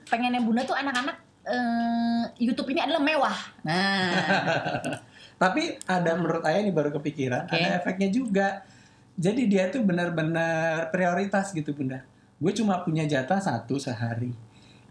pengennya 0.05 0.41
bunda 0.45 0.61
tuh 0.61 0.77
anak-anak 0.77 1.17
eh, 1.49 2.23
YouTube 2.37 2.69
ini 2.75 2.79
adalah 2.85 3.01
mewah. 3.01 3.37
Nah, 3.65 4.13
Tapi 5.35 5.75
ada 5.83 6.15
menurut 6.15 6.43
Ayah 6.47 6.63
ini 6.63 6.71
baru 6.71 6.95
kepikiran, 6.95 7.51
Oke. 7.51 7.59
ada 7.59 7.83
efeknya 7.83 8.07
juga. 8.07 8.63
Jadi 9.15 9.47
dia 9.47 9.67
tuh 9.71 9.83
benar-benar 9.83 10.91
prioritas 10.91 11.51
gitu 11.51 11.75
bunda. 11.75 12.03
Gue 12.39 12.51
cuma 12.55 12.83
punya 12.83 13.07
jatah 13.07 13.39
satu 13.39 13.79
sehari. 13.79 14.31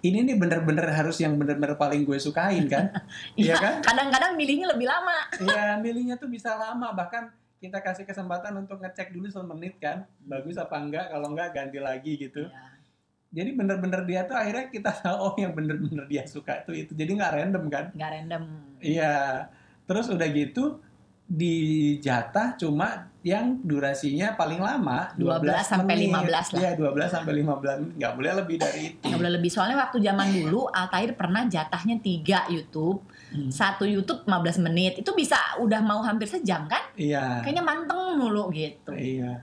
Ini 0.04 0.20
nih 0.20 0.36
bener-bener 0.36 0.84
harus 0.92 1.16
yang 1.16 1.40
bener-bener 1.40 1.80
paling 1.80 2.04
gue 2.04 2.20
sukain 2.20 2.68
kan? 2.68 2.92
Iya 3.40 3.56
kan? 3.56 3.74
kadang-kadang 3.80 4.36
milihnya 4.36 4.68
lebih 4.68 4.84
lama. 4.84 5.16
Iya 5.40 5.80
milihnya 5.80 6.20
tuh 6.20 6.28
bisa 6.28 6.56
lama 6.60 6.92
bahkan 6.92 7.32
kita 7.64 7.80
kasih 7.80 8.04
kesempatan 8.04 8.52
untuk 8.54 8.76
ngecek 8.76 9.08
dulu 9.08 9.26
semenit 9.26 9.74
kan 9.78 10.04
bagus 10.22 10.56
apa 10.56 10.76
enggak 10.76 11.08
kalau 11.08 11.32
enggak 11.32 11.48
ganti 11.50 11.80
lagi 11.80 12.12
gitu 12.18 12.44
Ya. 12.44 13.40
jadi 13.42 13.50
bener-bener 13.50 14.04
dia 14.04 14.20
tuh 14.22 14.36
akhirnya 14.36 14.68
kita 14.68 14.92
tahu 15.00 15.16
oh 15.18 15.34
yang 15.34 15.50
bener-bener 15.50 16.04
dia 16.04 16.22
suka 16.24 16.60
tuh 16.60 16.72
itu 16.72 16.92
jadi 16.92 17.08
nggak 17.10 17.32
random 17.34 17.64
kan 17.66 17.84
Nggak 17.90 18.10
random. 18.12 18.42
iya 18.78 19.48
terus 19.82 20.06
udah 20.06 20.28
gitu 20.28 20.78
di 21.24 21.56
jatah 21.98 22.52
cuma 22.54 23.08
yang 23.24 23.56
durasinya 23.58 24.36
paling 24.36 24.60
lama 24.60 25.08
12 25.16 25.40
sampai 25.64 25.96
menit. 25.96 26.12
15 26.12 26.52
lah. 26.52 26.60
Iya 26.60 26.70
12 26.76 27.08
sampai 27.08 27.32
15 27.40 27.80
menit 27.80 27.92
nggak 27.96 28.12
boleh 28.12 28.32
lebih 28.44 28.56
dari 28.60 28.80
itu 28.92 29.00
Nggak 29.02 29.18
boleh 29.18 29.32
lebih 29.32 29.50
soalnya 29.50 29.76
waktu 29.80 29.96
zaman 29.98 30.28
dulu 30.30 30.68
Altair 30.68 31.16
pernah 31.16 31.48
jatahnya 31.48 31.96
3 31.96 32.52
YouTube, 32.52 33.00
Hmm. 33.34 33.50
satu 33.50 33.82
YouTube 33.82 34.22
15 34.22 34.62
menit. 34.70 35.02
Itu 35.02 35.10
bisa 35.18 35.58
udah 35.58 35.82
mau 35.82 35.98
hampir 36.06 36.30
sejam 36.30 36.70
kan? 36.70 36.94
iya 36.94 37.42
Kayaknya 37.42 37.64
manteng 37.66 38.14
mulu 38.14 38.54
gitu. 38.54 38.94
Iya. 38.94 39.42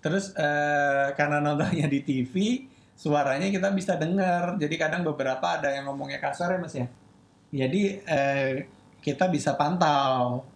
Terus 0.00 0.32
eh, 0.32 1.12
karena 1.12 1.44
nontonnya 1.44 1.84
di 1.92 2.00
TV, 2.00 2.64
suaranya 2.96 3.52
kita 3.52 3.68
bisa 3.76 4.00
dengar. 4.00 4.56
Jadi 4.56 4.74
kadang 4.80 5.04
beberapa 5.04 5.60
ada 5.60 5.68
yang 5.68 5.92
ngomongnya 5.92 6.24
kasar 6.24 6.56
ya 6.56 6.58
mas 6.58 6.72
ya. 6.72 6.88
Jadi 7.52 8.00
eh, 8.00 8.64
kita 9.04 9.28
bisa 9.28 9.52
pantau. 9.60 10.48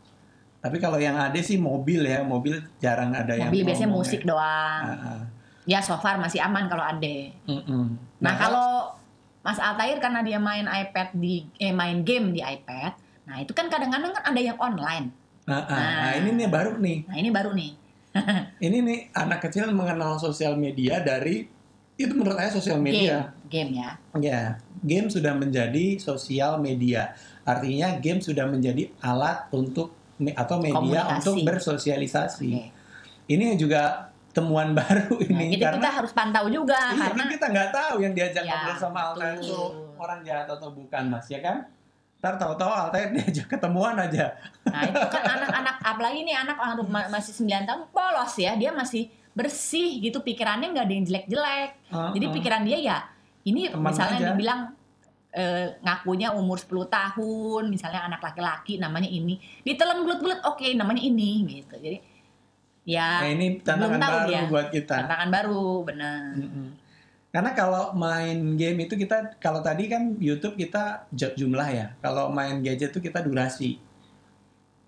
Tapi 0.63 0.79
kalau 0.79 0.97
yang 0.97 1.19
ada 1.19 1.37
sih 1.43 1.59
mobil 1.59 2.07
ya, 2.07 2.23
mobil 2.23 2.63
jarang 2.79 3.11
ada 3.13 3.35
yang 3.35 3.51
Mobil 3.51 3.67
biasanya 3.67 3.91
musik 3.91 4.23
doang. 4.23 4.83
Ah, 4.87 4.95
ah. 4.95 5.23
Ya 5.67 5.83
so 5.83 5.99
far 5.99 6.23
masih 6.23 6.39
aman 6.39 6.71
kalau 6.71 6.87
ade. 6.87 7.35
Mm-mm. 7.51 7.99
Nah, 8.23 8.35
kalau 8.39 8.95
Mas 9.43 9.59
Altair 9.59 9.99
karena 9.99 10.23
dia 10.23 10.39
main 10.39 10.65
iPad 10.65 11.13
di 11.13 11.47
eh 11.57 11.71
main 11.71 12.01
game 12.01 12.31
di 12.31 12.39
iPad, 12.39 12.95
nah 13.25 13.37
itu 13.39 13.51
kan 13.51 13.67
kadang-kadang 13.67 14.11
kan 14.13 14.25
ada 14.25 14.41
yang 14.41 14.57
online. 14.57 15.11
nah, 15.43 15.59
ah, 15.61 15.75
Nah. 15.75 15.91
nah, 16.01 16.13
ini 16.17 16.31
nih 16.37 16.49
baru 16.49 16.79
nih. 16.79 16.99
Nah 17.05 17.17
ini 17.19 17.31
baru 17.31 17.51
nih. 17.53 17.71
Ini 18.61 18.77
nih 18.79 18.99
anak 19.11 19.41
kecil 19.43 19.73
mengenal 19.73 20.15
sosial 20.17 20.53
media 20.55 21.01
dari 21.01 21.49
itu 21.95 22.13
menurut 22.13 22.37
saya 22.37 22.53
sosial 22.53 22.77
Game, 22.77 22.87
media. 22.87 23.17
game 23.49 23.71
ya. 23.73 23.91
Ya, 24.21 24.41
game 24.79 25.09
sudah 25.09 25.33
menjadi 25.33 25.97
sosial 25.97 26.61
media. 26.61 27.17
Artinya 27.43 27.97
game 27.99 28.21
sudah 28.21 28.45
menjadi 28.45 28.93
alat 29.01 29.49
untuk 29.51 29.97
atau 30.37 30.61
media 30.61 30.77
Komunikasi. 31.09 31.17
untuk 31.19 31.37
bersosialisasi. 31.43 32.51
Oke. 32.53 32.69
Ini 33.27 33.57
juga 33.57 34.12
temuan 34.33 34.73
baru 34.79 35.17
Nah, 35.29 35.41
ini 35.41 35.55
jadi 35.55 35.65
karena 35.69 35.79
kita 35.79 35.91
harus 35.93 36.13
pantau 36.13 36.45
juga 36.49 36.81
iya, 36.91 37.05
karena 37.07 37.25
kita 37.29 37.47
nggak 37.49 37.71
tahu 37.71 37.95
yang 38.01 38.13
diajak 38.13 38.43
Ya, 38.43 38.53
ngobrol 38.55 38.77
sama 38.77 39.01
betul. 39.13 39.33
itu 39.39 39.61
orang 39.95 40.21
jahat 40.21 40.49
atau 40.49 40.69
bukan, 40.71 41.03
Mas, 41.07 41.27
ya 41.27 41.39
kan? 41.39 41.69
Ntar 42.19 42.35
tahu-tahu 42.37 42.71
Altair 42.71 43.13
diajak 43.17 43.47
ketemuan 43.47 43.95
aja. 43.95 44.33
Nah 44.65 44.83
itu 44.85 45.07
kan 45.07 45.23
anak-anak 45.33 45.77
apalagi 45.81 46.21
nih 46.23 46.35
anak 46.35 46.57
anak 46.57 46.87
ma- 46.87 47.09
masih 47.09 47.33
9 47.37 47.51
tahun 47.63 47.83
polos 47.89 48.33
ya 48.37 48.55
dia 48.55 48.71
masih 48.71 49.07
bersih 49.33 50.01
gitu 50.01 50.21
pikirannya 50.21 50.71
nggak 50.71 50.85
ada 50.85 50.95
yang 50.95 51.05
jelek-jelek. 51.05 51.71
Jadi 51.89 52.25
Heeh. 52.25 52.35
pikiran 52.35 52.63
dia 52.63 52.79
ya 52.79 52.99
ini 53.43 53.67
Teman 53.67 53.85
misalnya 53.85 54.19
aja. 54.19 54.29
dibilang 54.29 54.61
eh, 55.31 55.81
ngakunya 55.81 56.29
umur 56.31 56.57
10 56.57 56.69
tahun 56.87 57.63
misalnya 57.67 58.07
anak 58.07 58.21
laki-laki 58.23 58.77
namanya 58.77 59.09
ini 59.09 59.35
ditelan 59.61 60.01
bulat-bulat 60.01 60.45
oke 60.45 60.67
namanya 60.73 61.01
ini 61.01 61.43
gitu. 61.49 61.75
Jadi 61.75 61.99
Nah, 62.83 63.23
ya 63.23 63.31
ini 63.31 63.63
belum 63.63 63.95
tantangan 63.95 64.01
baru 64.03 64.29
dia. 64.29 64.43
buat 64.51 64.69
kita. 64.71 64.95
tantangan 65.07 65.29
baru 65.31 65.67
benar. 65.87 66.21
Mm-mm. 66.35 66.67
Karena 67.33 67.51
kalau 67.55 67.95
main 67.95 68.39
game 68.55 68.85
itu 68.85 68.95
kita 68.95 69.39
kalau 69.39 69.63
tadi 69.63 69.87
kan 69.87 70.19
YouTube 70.19 70.59
kita 70.59 71.07
jumlah 71.13 71.69
ya. 71.71 71.87
Kalau 71.99 72.29
main 72.29 72.59
gadget 72.61 72.91
itu 72.91 73.01
kita 73.01 73.23
durasi. 73.23 73.79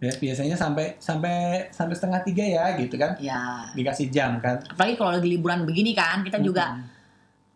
Ya, 0.02 0.12
biasanya 0.12 0.52
sampai 0.52 0.98
sampai 1.00 1.70
sampai 1.70 1.94
setengah 1.96 2.20
tiga 2.20 2.44
ya 2.44 2.76
gitu 2.76 2.98
kan. 2.98 3.16
Ya 3.16 3.70
Dikasih 3.72 4.12
jam 4.12 4.36
kan. 4.36 4.60
apalagi 4.66 4.98
kalau 4.98 5.16
lagi 5.16 5.30
liburan 5.30 5.64
begini 5.64 5.96
kan 5.96 6.20
kita 6.20 6.42
juga 6.42 6.76
Mm-mm. 6.76 6.92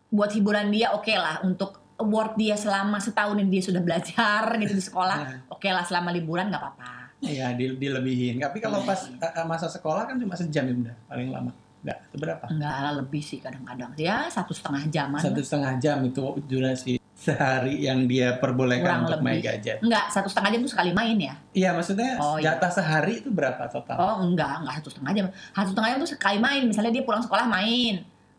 buat 0.09 0.31
hiburan 0.33 0.73
dia 0.73 0.95
oke 0.95 1.13
lah 1.13 1.45
untuk 1.45 1.77
award 1.99 2.39
dia 2.39 2.55
selama 2.55 2.97
setahun 2.97 3.37
yang 3.37 3.51
dia 3.51 3.61
sudah 3.61 3.83
belajar 3.83 4.55
gitu 4.57 4.71
di 4.73 4.81
sekolah 4.81 5.19
Nah, 5.19 5.39
oke 5.51 5.67
lah 5.67 5.83
selama 5.85 6.15
liburan 6.15 6.49
nggak 6.49 6.63
apa-apa 6.63 7.08
Iya, 7.21 7.51
di- 7.53 7.75
dilebihin. 7.75 8.39
Tapi 8.39 8.59
kalau 8.59 8.83
pas 8.83 9.09
eh, 9.09 9.45
masa 9.45 9.67
sekolah 9.67 10.05
kan 10.05 10.17
cuma 10.17 10.35
sejam 10.35 10.63
ya 10.63 10.75
udah 10.81 10.97
paling 11.07 11.29
lama. 11.29 11.51
Enggak, 11.79 11.99
itu 12.05 12.17
berapa? 12.17 12.45
enggak 12.49 12.75
lah 12.77 12.93
lebih 12.97 13.23
sih 13.23 13.39
kadang-kadang 13.39 13.95
ya 13.95 14.27
satu 14.27 14.51
setengah 14.51 14.83
jaman 14.89 15.15
Satu 15.17 15.39
setengah 15.39 15.79
jam 15.79 16.03
itu 16.03 16.21
durasi 16.43 16.99
sehari 17.13 17.79
yang 17.81 18.03
dia 18.05 18.35
perbolehkan 18.35 18.83
Kurang 18.85 19.03
untuk 19.05 19.21
main 19.21 19.39
lebih. 19.39 19.47
gadget. 19.49 19.79
enggak 19.81 20.07
satu 20.09 20.27
setengah 20.27 20.51
jam 20.53 20.61
tuh 20.61 20.73
sekali 20.73 20.91
main 20.91 21.15
ya 21.17 21.35
Iya, 21.53 21.71
maksudnya 21.73 22.19
Oh, 22.19 22.35
iya. 22.35 22.55
jatah 22.55 22.73
sehari 22.73 23.19
itu 23.19 23.31
berapa 23.31 23.63
total? 23.69 23.95
oh 23.95 24.17
enggak 24.21 24.59
enggak 24.59 24.75
satu 24.77 24.91
setengah 24.91 25.13
jam 25.13 25.27
satu 25.53 25.69
setengah 25.71 25.89
jam 25.89 25.99
tuh 25.99 26.11
sekali 26.13 26.39
main 26.41 26.63
misalnya 26.65 26.93
dia 26.93 27.05
pulang 27.05 27.19
sekolah 27.21 27.47
main 27.47 27.95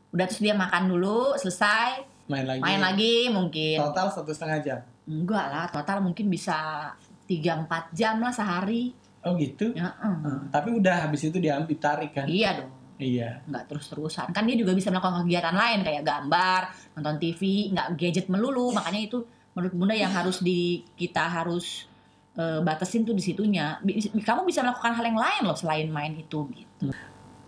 udah 0.10 0.26
terus 0.26 0.42
dia 0.42 0.54
makan 0.54 0.84
dulu 0.90 1.20
selesai 1.36 1.90
Main 2.28 2.44
lagi. 2.46 2.60
main 2.60 2.80
lagi 2.80 3.16
mungkin 3.30 3.80
Total 3.82 4.08
satu 4.10 4.30
setengah 4.30 4.60
jam. 4.60 4.80
enggak 5.06 5.46
lah 5.48 5.66
total 5.70 6.00
mungkin 6.02 6.28
bisa 6.28 6.92
tiga 7.30 7.54
empat 7.56 7.94
jam 7.94 8.18
lah 8.18 8.34
sehari 8.34 8.98
Oh 9.20 9.36
gitu. 9.36 9.70
ya. 9.72 9.92
Hmm, 9.96 10.48
tapi 10.48 10.72
udah 10.72 11.06
habis 11.06 11.22
itu 11.22 11.38
diambil 11.38 11.68
ditarik 11.68 12.12
kan? 12.12 12.26
iya 12.26 12.58
dong 12.58 12.72
Iya. 12.98 13.40
nggak 13.46 13.64
terus-terusan 13.66 14.28
kan 14.30 14.44
dia 14.44 14.56
juga 14.56 14.74
bisa 14.74 14.90
melakukan 14.90 15.24
kegiatan 15.24 15.54
lain 15.54 15.80
kayak 15.82 16.04
gambar 16.04 16.62
nonton 16.94 17.16
TV 17.18 17.42
nggak 17.70 17.88
gadget 17.96 18.28
melulu 18.28 18.72
makanya 18.72 19.02
itu 19.06 19.18
menurut 19.50 19.72
bunda 19.74 19.94
yang 19.94 20.10
harus 20.10 20.40
di 20.40 20.60
kita 20.94 21.24
harus 21.24 21.88
eh, 22.34 22.60
batasin 22.60 23.04
tuh 23.04 23.12
di 23.12 23.22
situnya 23.22 23.80
Bi- 23.80 24.00
kamu 24.20 24.44
bisa 24.44 24.60
melakukan 24.62 24.92
hal 24.94 25.06
yang 25.06 25.16
lain 25.18 25.42
loh 25.44 25.56
selain 25.56 25.88
main 25.88 26.12
itu 26.14 26.44
gitu 26.50 26.92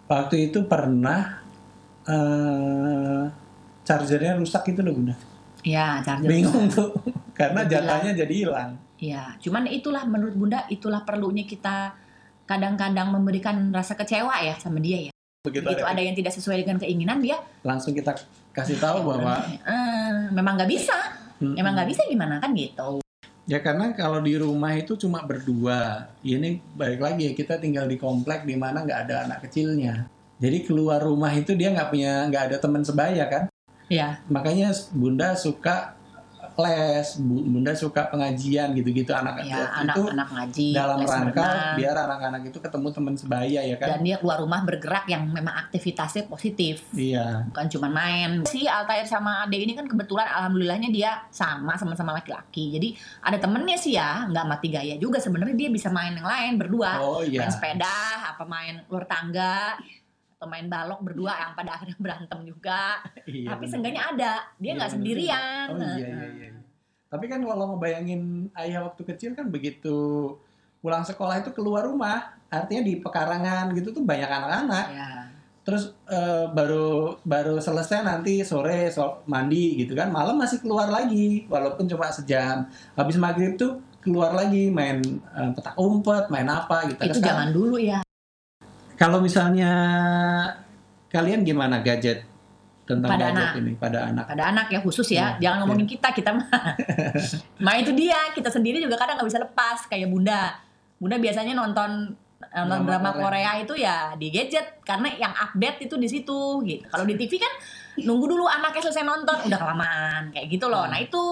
Waktu 0.08 0.36
itu 0.46 0.64
pernah 0.66 1.40
eh 2.06 3.24
chargernya 3.82 4.38
rusak 4.38 4.64
itu 4.68 4.80
loh 4.80 4.94
bunda. 4.94 5.16
ya 5.62 6.00
charger 6.02 6.28
Bingung 6.28 6.68
tuh 6.68 6.90
karena 7.40 7.64
jatahnya 7.64 8.12
jadi 8.16 8.34
hilang. 8.34 8.72
Ya 9.02 9.36
cuman 9.42 9.66
itulah 9.68 10.06
menurut 10.06 10.36
bunda 10.38 10.70
itulah 10.70 11.02
perlunya 11.02 11.44
kita 11.44 11.98
kadang-kadang 12.46 13.10
memberikan 13.10 13.74
rasa 13.74 13.98
kecewa 13.98 14.38
ya 14.46 14.56
sama 14.62 14.78
dia 14.78 15.10
ya 15.10 15.14
Begitu 15.42 15.66
begitu 15.66 15.82
ada, 15.82 15.98
ada 15.98 16.02
yang 16.06 16.14
tidak 16.14 16.38
sesuai 16.38 16.62
dengan 16.62 16.78
keinginan 16.78 17.18
dia 17.18 17.42
langsung 17.66 17.98
kita 17.98 18.14
kasih 18.54 18.78
tahu 18.78 19.02
bahwa 19.10 19.42
eh, 19.66 20.30
memang 20.30 20.54
nggak 20.54 20.70
bisa 20.70 21.22
Hmm, 21.42 21.58
memang 21.58 21.74
nggak 21.74 21.90
bisa 21.90 22.06
gimana 22.06 22.38
kan 22.38 22.54
gitu 22.54 23.02
Ya 23.50 23.58
karena 23.58 23.90
kalau 23.98 24.22
di 24.22 24.38
rumah 24.38 24.72
itu 24.78 24.94
cuma 24.96 25.26
berdua. 25.26 26.08
Ini 26.22 26.62
balik 26.78 27.02
lagi 27.02 27.22
ya 27.26 27.34
kita 27.34 27.58
tinggal 27.58 27.90
di 27.90 27.98
komplek 27.98 28.46
di 28.46 28.54
mana 28.54 28.86
nggak 28.86 29.00
ada 29.10 29.26
anak 29.28 29.50
kecilnya. 29.50 30.08
Jadi 30.38 30.62
keluar 30.62 31.02
rumah 31.02 31.34
itu 31.34 31.58
dia 31.58 31.74
nggak 31.74 31.90
punya 31.90 32.30
nggak 32.30 32.44
ada 32.48 32.58
teman 32.62 32.86
sebaya 32.86 33.26
kan. 33.28 33.44
ya 33.92 34.22
Makanya 34.30 34.72
bunda 34.94 35.34
suka 35.36 36.00
les, 36.54 37.08
Bu- 37.18 37.44
bunda 37.44 37.72
suka 37.72 38.06
pengajian 38.06 38.74
gitu-gitu 38.74 39.12
anak 39.12 39.42
ya 39.42 39.66
itu 39.82 40.04
anak-anak 40.04 40.28
ngaji 40.30 40.68
dalam 40.72 40.98
les 40.98 41.08
rangka 41.08 41.32
berenang. 41.38 41.76
biar 41.76 41.96
anak-anak 42.02 42.42
itu 42.46 42.58
ketemu 42.58 42.88
teman 42.90 43.14
sebaya 43.16 43.62
ya 43.62 43.76
kan. 43.76 43.88
dan 43.88 44.00
dia 44.02 44.16
keluar 44.16 44.38
rumah 44.38 44.62
bergerak 44.62 45.06
yang 45.06 45.24
memang 45.26 45.56
aktivitasnya 45.62 46.26
positif 46.26 46.84
Iya. 46.92 47.48
bukan 47.48 47.66
cuma 47.68 47.88
main 47.88 48.44
si 48.44 48.64
Altair 48.64 49.06
sama 49.06 49.44
Ade 49.44 49.58
ini 49.58 49.72
kan 49.72 49.86
kebetulan 49.86 50.28
alhamdulillahnya 50.28 50.90
dia 50.90 51.12
sama 51.30 51.74
sama-sama 51.74 52.14
laki-laki 52.14 52.74
jadi 52.74 52.90
ada 53.22 53.38
temennya 53.38 53.76
sih 53.76 53.94
ya 53.94 54.26
nggak 54.26 54.46
mati 54.46 54.68
gaya 54.68 54.96
juga 54.96 55.18
sebenarnya 55.18 55.56
dia 55.56 55.70
bisa 55.70 55.88
main 55.88 56.12
yang 56.12 56.26
lain 56.26 56.54
berdua 56.56 57.00
Oh 57.00 57.22
iya. 57.22 57.42
main 57.42 57.52
sepeda 57.52 57.98
apa 58.28 58.44
main 58.44 58.84
luar 58.86 59.04
tangga 59.04 59.76
atau 60.42 60.50
main 60.50 60.66
balok 60.66 61.06
berdua 61.06 61.38
yang 61.38 61.54
pada 61.54 61.78
akhirnya 61.78 61.94
berantem 62.02 62.40
juga 62.42 62.98
Iya, 63.30 63.54
tapi 63.54 63.62
bener. 63.62 63.70
seenggaknya 63.70 64.04
ada 64.10 64.32
dia 64.58 64.66
Iya, 64.66 64.74
nggak 64.74 64.90
bener 64.90 64.98
sendirian 64.98 65.68
juga. 65.70 65.86
Oh 65.86 65.94
iya 65.94 66.08
iya 66.10 66.28
iya. 66.34 66.50
Tapi 67.06 67.26
kan 67.28 67.40
kalau 67.40 67.66
ngebayangin 67.70 68.22
ayah 68.58 68.82
waktu 68.82 69.02
kecil 69.06 69.38
kan 69.38 69.46
begitu 69.48 70.34
pulang 70.82 71.06
sekolah 71.06 71.38
itu 71.38 71.54
keluar 71.54 71.86
rumah, 71.86 72.34
artinya 72.50 72.82
di 72.82 72.98
pekarangan 72.98 73.70
gitu 73.72 73.94
tuh 73.94 74.02
banyak 74.02 74.26
anak-anak. 74.26 74.86
ya 74.90 75.10
Terus 75.62 75.94
eh, 76.10 76.50
baru 76.50 77.22
baru 77.22 77.62
selesai 77.62 78.02
nanti 78.02 78.42
sore 78.42 78.90
so- 78.90 79.22
mandi 79.26 79.78
gitu 79.78 79.94
kan, 79.94 80.10
malam 80.10 80.34
masih 80.34 80.58
keluar 80.58 80.90
lagi 80.90 81.46
walaupun 81.46 81.86
cuma 81.86 82.10
sejam. 82.10 82.66
Habis 82.98 83.22
maghrib 83.22 83.54
tuh 83.54 83.78
keluar 84.02 84.34
lagi 84.34 84.74
main 84.74 85.06
eh, 85.30 85.50
petak 85.54 85.78
umpet, 85.78 86.34
main 86.34 86.50
apa 86.50 86.90
gitu. 86.90 86.98
itu 87.06 87.22
zaman 87.22 87.54
dulu 87.54 87.78
ya 87.78 88.02
Kalau 89.02 89.18
misalnya 89.18 89.72
kalian 91.10 91.42
gimana 91.42 91.82
gadget 91.82 92.22
tentang 92.84 93.10
Pada 93.10 93.26
gadget 93.26 93.48
anak. 93.48 93.60
ini 93.60 93.72
pada 93.76 94.00
anak? 94.06 94.26
pada 94.28 94.44
anak 94.48 94.68
ya 94.68 94.80
khusus 94.80 95.08
ya 95.08 95.16
Iya, 95.16 95.28
jangan 95.42 95.58
ngomongin 95.64 95.88
kita 95.88 96.08
kita 96.12 96.30
mah 96.32 96.48
nah 97.66 97.74
itu 97.74 97.92
dia 97.92 98.30
kita 98.32 98.48
sendiri 98.48 98.78
juga 98.78 98.96
kadang 98.96 99.16
nggak 99.16 99.28
bisa 99.28 99.40
lepas 99.40 99.86
kayak 99.86 100.06
bunda 100.06 100.60
bunda 100.98 101.16
biasanya 101.18 101.54
nonton 101.54 102.14
nonton 102.42 102.78
Drama 102.80 102.88
drama 102.88 103.10
Korea. 103.12 103.24
Korea. 103.24 103.52
itu 103.60 103.74
ya 103.76 103.96
di 104.14 104.28
gadget 104.28 104.82
karena 104.82 105.08
yang 105.16 105.32
update 105.32 105.78
itu 105.82 105.96
di 105.96 106.08
situ 106.08 106.40
gitu 106.64 106.84
kalau 106.86 107.04
di 107.04 107.16
TV 107.16 107.38
kan 107.38 107.54
nunggu 107.98 108.26
dulu 108.28 108.46
anaknya 108.46 108.82
selesai 108.84 109.04
nonton 109.04 109.38
udah 109.46 109.58
kelamaan 109.58 110.24
kayak 110.30 110.48
gitu 110.48 110.66
loh 110.68 110.84
Hmm. 110.84 110.92
nah 110.92 111.00
itu 111.00 111.24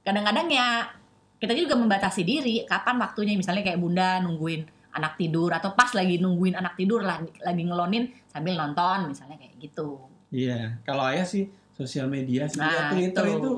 kadang-kadang 0.00 0.46
ya 0.48 0.88
kita 1.36 1.52
juga 1.52 1.74
membatasi 1.74 2.22
diri 2.22 2.62
kapan 2.64 2.96
waktunya 2.98 3.34
misalnya 3.34 3.62
kayak 3.62 3.76
bunda 3.76 4.18
nungguin 4.18 4.62
anak 4.92 5.16
tidur 5.16 5.50
atau 5.50 5.72
pas 5.72 5.88
lagi 5.92 6.20
nungguin 6.20 6.54
anak 6.54 6.76
tidur 6.76 7.00
lah 7.00 7.18
lagi 7.20 7.62
ngelonin 7.64 8.04
sambil 8.28 8.56
nonton 8.56 9.12
misalnya 9.12 9.36
kayak 9.36 9.56
gitu 9.58 9.98
Iya, 10.32 10.80
kalau 10.88 11.04
ayah 11.12 11.28
sih 11.28 11.44
sosial 11.76 12.08
media 12.08 12.48
sih, 12.48 12.56
Nah, 12.56 12.72
Ya, 12.72 12.82
Twitter 12.88 13.36
itu, 13.36 13.52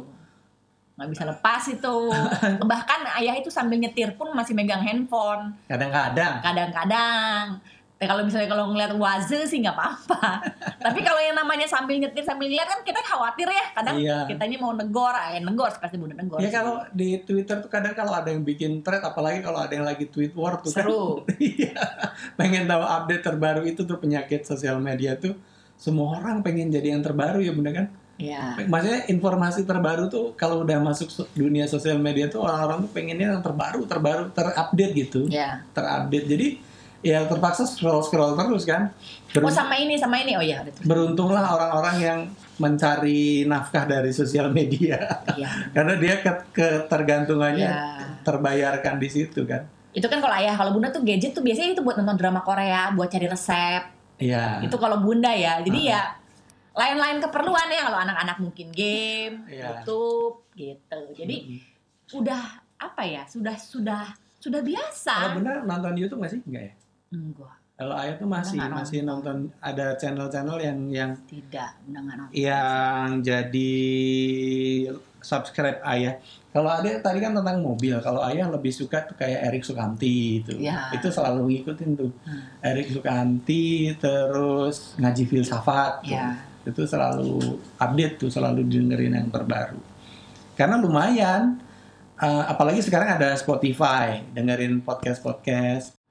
nggak 0.99 1.07
bisa 1.07 1.23
lepas 1.23 1.63
itu. 1.71 1.97
Bahkan 2.75 3.01
ayah 3.23 3.39
itu 3.39 3.47
sambil 3.47 3.79
nyetir 3.79 4.19
pun 4.19 4.35
masih 4.35 4.59
megang 4.59 4.83
handphone. 4.83 5.55
kadang-kadang. 5.71 6.43
Kadang-kadang. 6.43 7.63
Tapi 7.95 8.11
kalau 8.11 8.23
misalnya 8.27 8.51
kalau 8.51 8.65
ngeliat 8.69 8.93
waze 8.99 9.47
sih 9.47 9.63
nggak 9.63 9.71
apa-apa. 9.73 10.43
Tapi 10.85 10.99
kalau 11.01 11.21
yang 11.23 11.39
namanya 11.39 11.63
sambil 11.65 11.95
nyetir 11.95 12.21
sambil 12.21 12.51
ngeliat 12.51 12.67
kan 12.67 12.83
kita 12.83 12.99
khawatir 13.01 13.47
ya. 13.47 13.65
Kadang 13.71 13.97
Iya. 13.97 14.19
kitanya 14.27 14.59
mau 14.59 14.75
negor, 14.75 15.15
eh 15.15 15.39
negor 15.39 15.71
pasti 15.73 15.95
bunda 15.95 16.19
negor. 16.19 16.43
Ya 16.43 16.51
kalau 16.51 16.83
di 16.91 17.23
Twitter 17.23 17.63
tuh 17.63 17.71
kadang 17.71 17.95
kalau 17.95 18.11
ada 18.11 18.29
yang 18.29 18.43
bikin 18.43 18.83
thread, 18.83 18.99
apalagi 18.99 19.41
kalau 19.41 19.63
ada 19.63 19.71
yang 19.71 19.87
lagi 19.87 20.05
tweet 20.05 20.35
war 20.35 20.59
tuh 20.59 20.75
kan, 20.75 20.85
seru. 20.85 21.23
Iya, 21.39 21.79
pengen 22.35 22.67
tahu 22.67 22.83
update 22.83 23.23
terbaru 23.23 23.63
itu 23.63 23.87
tuh 23.87 23.97
penyakit 23.97 24.43
sosial 24.43 24.83
media 24.83 25.15
tuh 25.15 25.39
semua 25.75 26.19
orang 26.19 26.43
pengen 26.43 26.69
jadi 26.69 26.99
yang 26.99 27.03
terbaru 27.03 27.41
ya 27.41 27.55
bunda 27.55 27.71
kan? 27.71 27.87
Ya. 28.15 28.59
Maksudnya 28.59 29.07
informasi 29.07 29.63
terbaru 29.63 30.07
tuh 30.07 30.35
kalau 30.35 30.63
udah 30.63 30.79
masuk 30.79 31.11
dunia 31.33 31.67
sosial 31.67 31.99
media 31.99 32.27
tuh 32.27 32.43
orang-orang 32.43 32.87
tuh 32.87 32.91
pengennya 32.91 33.35
yang 33.35 33.43
terbaru, 33.43 33.87
terbaru, 33.87 34.31
terupdate 34.31 34.93
gitu, 34.95 35.27
Ya. 35.27 35.63
terupdate. 35.71 36.27
Jadi 36.27 36.49
ya 37.05 37.23
terpaksa 37.25 37.63
scroll 37.63 38.01
scroll 38.01 38.33
terus 38.35 38.65
kan. 38.65 38.91
Oh 39.31 39.45
Berun- 39.45 39.53
sama 39.53 39.77
ini 39.77 39.95
sama 39.95 40.17
ini. 40.19 40.35
Oh 40.35 40.41
iya. 40.41 40.65
tuh. 40.65 40.83
beruntunglah 40.83 41.45
orang-orang 41.47 41.97
yang 41.99 42.21
mencari 42.57 43.45
nafkah 43.45 43.85
dari 43.85 44.11
sosial 44.11 44.49
media 44.49 44.97
Iya. 45.31 45.49
karena 45.75 45.95
dia 45.95 46.15
ke- 46.19 46.49
ketergantungannya 46.51 47.67
Ya. 47.67 47.83
terbayarkan 48.23 48.97
di 48.97 49.09
situ 49.09 49.45
kan. 49.45 49.69
Itu 49.91 50.07
kan 50.07 50.19
kalau 50.19 50.35
ayah, 50.35 50.53
kalau 50.53 50.73
bunda 50.73 50.89
tuh 50.89 51.03
gadget 51.03 51.31
tuh 51.31 51.41
biasanya 51.41 51.71
itu 51.73 51.83
buat 51.83 51.95
nonton 51.95 52.17
drama 52.17 52.41
Korea, 52.41 52.91
buat 52.91 53.07
cari 53.07 53.27
resep. 53.27 53.83
Iya. 54.15 54.63
itu 54.63 54.75
kalau 54.75 54.99
bunda 54.99 55.29
ya 55.29 55.59
jadi 55.61 55.75
Ah. 55.75 55.91
ya 55.91 56.03
lain-lain 56.73 57.19
keperluan 57.19 57.67
ya 57.69 57.83
kalau 57.83 57.99
anak-anak 58.01 58.39
mungkin 58.39 58.71
game 58.71 59.43
Iya. 59.45 59.83
YouTube 59.83 60.47
gitu 60.55 61.01
jadi 61.13 61.37
Mm-mm. 61.43 61.59
udah 62.15 62.43
apa 62.77 63.03
ya 63.03 63.27
sudah 63.27 63.55
sudah 63.55 64.07
sudah 64.39 64.63
kalau 64.63 64.63
biasa 64.63 65.35
benar 65.35 65.63
nonton 65.63 65.95
YouTube 65.95 66.19
nggak 66.19 66.31
sih? 66.31 66.41
Enggak 66.47 66.63
ya? 66.63 66.73
Enggak 67.13 67.57
Kalau 67.75 67.95
Ayah 67.99 68.15
tuh 68.15 68.31
masih 68.31 68.55
Nggak 68.55 68.71
masih 68.71 68.99
nonton 69.03 69.37
ada 69.59 69.99
channel-channel 69.99 70.59
yang 70.63 70.79
yang 70.95 71.11
tidak 71.27 71.75
nonton 71.91 72.31
yang 72.31 73.19
jadi 73.19 73.83
subscribe 75.25 75.81
Ayah. 75.81 76.21
Kalau 76.53 76.71
ada 76.71 76.87
tadi 77.01 77.19
kan 77.19 77.35
tentang 77.35 77.65
mobil, 77.65 77.97
kalau 77.99 78.23
Ayah 78.23 78.47
lebih 78.53 78.71
suka 78.71 79.03
tuh 79.09 79.17
kayak 79.19 79.51
Erik 79.51 79.65
Sukamti 79.67 80.45
itu. 80.45 80.55
Ya. 80.61 80.93
Itu 80.95 81.11
selalu 81.11 81.51
ngikutin 81.51 81.91
tuh. 81.99 82.13
Hmm. 82.23 82.45
Erik 82.63 82.93
Sukamti 82.93 83.97
terus 83.99 84.95
ngaji 85.01 85.25
filsafat. 85.27 86.05
tuh. 86.07 86.15
ya 86.15 86.39
Itu 86.63 86.87
selalu 86.87 87.59
update 87.81 88.15
tuh, 88.21 88.31
selalu 88.31 88.69
dengerin 88.69 89.19
yang 89.19 89.33
terbaru. 89.33 89.81
Karena 90.55 90.79
lumayan 90.79 91.59
eh, 92.23 92.45
apalagi 92.47 92.85
sekarang 92.85 93.19
ada 93.19 93.35
Spotify, 93.35 94.23
dengerin 94.31 94.79
podcast-podcast 94.85 96.04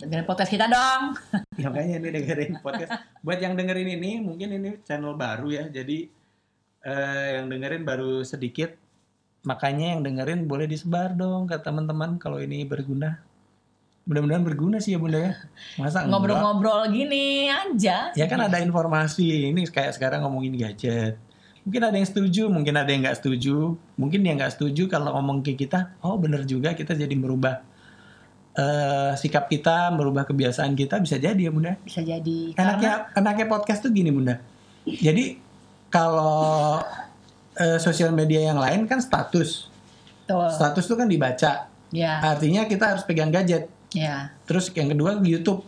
dengerin 0.00 0.24
podcast 0.24 0.50
kita 0.50 0.66
dong 0.66 1.14
Ya 1.60 1.68
makanya 1.68 2.00
ini 2.00 2.08
dengerin 2.08 2.52
podcast. 2.64 2.90
Buat 3.20 3.44
yang 3.44 3.52
dengerin 3.52 4.00
ini, 4.00 4.16
mungkin 4.24 4.48
ini 4.56 4.80
channel 4.80 5.12
baru 5.12 5.52
ya. 5.52 5.64
Jadi 5.68 6.08
eh, 6.88 7.26
yang 7.36 7.52
dengerin 7.52 7.84
baru 7.84 8.24
sedikit. 8.24 8.72
Makanya 9.44 9.96
yang 9.96 10.00
dengerin 10.00 10.48
boleh 10.48 10.64
disebar 10.64 11.12
dong 11.12 11.44
ke 11.44 11.60
teman-teman 11.60 12.16
kalau 12.16 12.40
ini 12.40 12.64
berguna. 12.64 13.20
Mudah-mudahan 14.08 14.40
berguna 14.40 14.80
sih 14.80 14.96
ya 14.96 14.98
bunda 15.00 15.20
ya. 15.20 15.32
Masa 15.76 16.08
ngobrol-ngobrol 16.08 16.88
gini 16.88 17.52
aja 17.52 18.08
Ya 18.16 18.24
kan 18.24 18.40
ada 18.40 18.56
informasi. 18.56 19.52
Ini 19.52 19.68
kayak 19.68 20.00
sekarang 20.00 20.24
ngomongin 20.24 20.56
gadget. 20.56 21.20
Mungkin 21.68 21.82
ada 21.84 21.96
yang 22.00 22.08
setuju, 22.08 22.48
mungkin 22.48 22.72
ada 22.72 22.88
yang 22.88 23.04
nggak 23.04 23.20
setuju. 23.20 23.76
Mungkin 24.00 24.24
yang 24.24 24.40
nggak 24.40 24.56
setuju 24.56 24.88
kalau 24.88 25.12
ngomong 25.12 25.44
ke 25.44 25.60
kita, 25.60 25.92
oh 26.00 26.16
bener 26.16 26.48
juga 26.48 26.72
kita 26.72 26.96
jadi 26.96 27.12
merubah 27.12 27.60
eh, 28.52 29.12
sikap 29.14 29.46
kita, 29.46 29.90
merubah 29.90 30.24
kebiasaan 30.24 30.72
kita 30.72 30.98
bisa 30.98 31.16
jadi 31.16 31.38
ya 31.38 31.50
bunda. 31.50 31.74
bisa 31.80 32.00
jadi 32.00 32.52
karena 32.52 32.74
enaknya 32.74 32.92
enaknya 33.14 33.46
podcast 33.46 33.80
tuh 33.80 33.90
gini 33.90 34.10
bunda. 34.10 34.38
Jadi 34.84 35.38
kalau 35.88 36.80
eh, 37.54 37.78
sosial 37.78 38.10
media 38.10 38.40
yang 38.42 38.58
lain 38.58 38.86
kan 38.86 38.98
status. 38.98 39.68
Tuh 40.24 40.48
status 40.48 40.84
tuh 40.84 40.94
kan 40.94 41.06
dibaca. 41.06 41.66
Ya. 41.90 42.12
Artinya 42.22 42.64
kita 42.64 42.94
harus 42.94 43.02
pegang 43.02 43.28
gadget. 43.28 43.66
Ya. 43.90 44.30
Terus 44.46 44.70
yang 44.72 44.88
kedua 44.88 45.18
YouTube. 45.20 45.66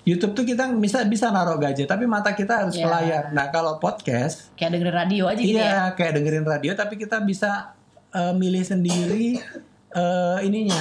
YouTube 0.00 0.32
tuh 0.32 0.42
kita 0.42 0.66
bisa 0.74 1.04
bisa 1.04 1.28
naruh 1.28 1.54
gadget 1.56 1.86
tapi 1.86 2.02
mata 2.02 2.32
kita 2.32 2.64
harus 2.66 2.74
ke 2.74 2.82
Ya. 2.82 2.90
layar 2.90 3.24
nah 3.30 3.52
kalau 3.52 3.76
podcast 3.76 4.48
kayak 4.56 4.72
dengerin 4.74 4.96
radio 4.96 5.24
aja 5.28 5.36
gitu 5.38 5.52
ya? 5.52 5.60
iya 5.60 5.80
kayak 5.92 6.12
dengerin 6.16 6.42
radio 6.42 6.72
tapi 6.72 6.96
kita 6.96 7.20
bisa 7.20 7.76
eh, 8.10 8.32
milih 8.34 8.64
sendiri 8.64 9.38
eh, 9.92 10.36
ininya 10.42 10.80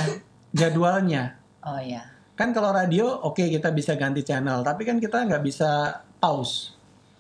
jadwalnya 0.50 1.36
oh 1.66 1.82
ya 1.82 2.04
kan 2.40 2.56
kalau 2.56 2.72
radio 2.72 3.24
oke 3.28 3.44
kita 3.44 3.74
bisa 3.76 4.00
ganti 4.00 4.24
channel 4.24 4.64
tapi 4.64 4.88
kan 4.88 5.02
kita 5.02 5.28
nggak 5.28 5.44
bisa 5.44 6.04
pause 6.22 6.80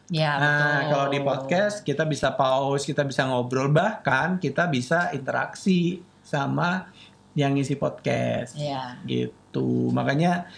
ya 0.09 0.35
Nah, 0.41 0.49
betul 0.49 0.89
kalau 0.89 1.07
di 1.13 1.19
podcast 1.21 1.75
kita 1.85 2.03
bisa 2.09 2.33
pause, 2.33 2.81
kita 2.81 3.05
bisa 3.05 3.29
ngobrol, 3.29 3.69
bahkan 3.69 4.41
kita 4.41 4.65
bisa 4.65 5.13
interaksi 5.13 6.01
sama 6.25 6.89
yang 7.37 7.53
ngisi 7.53 7.77
podcast. 7.77 8.57
ya 8.57 8.97
Gitu. 9.05 9.93
Makanya 9.93 10.49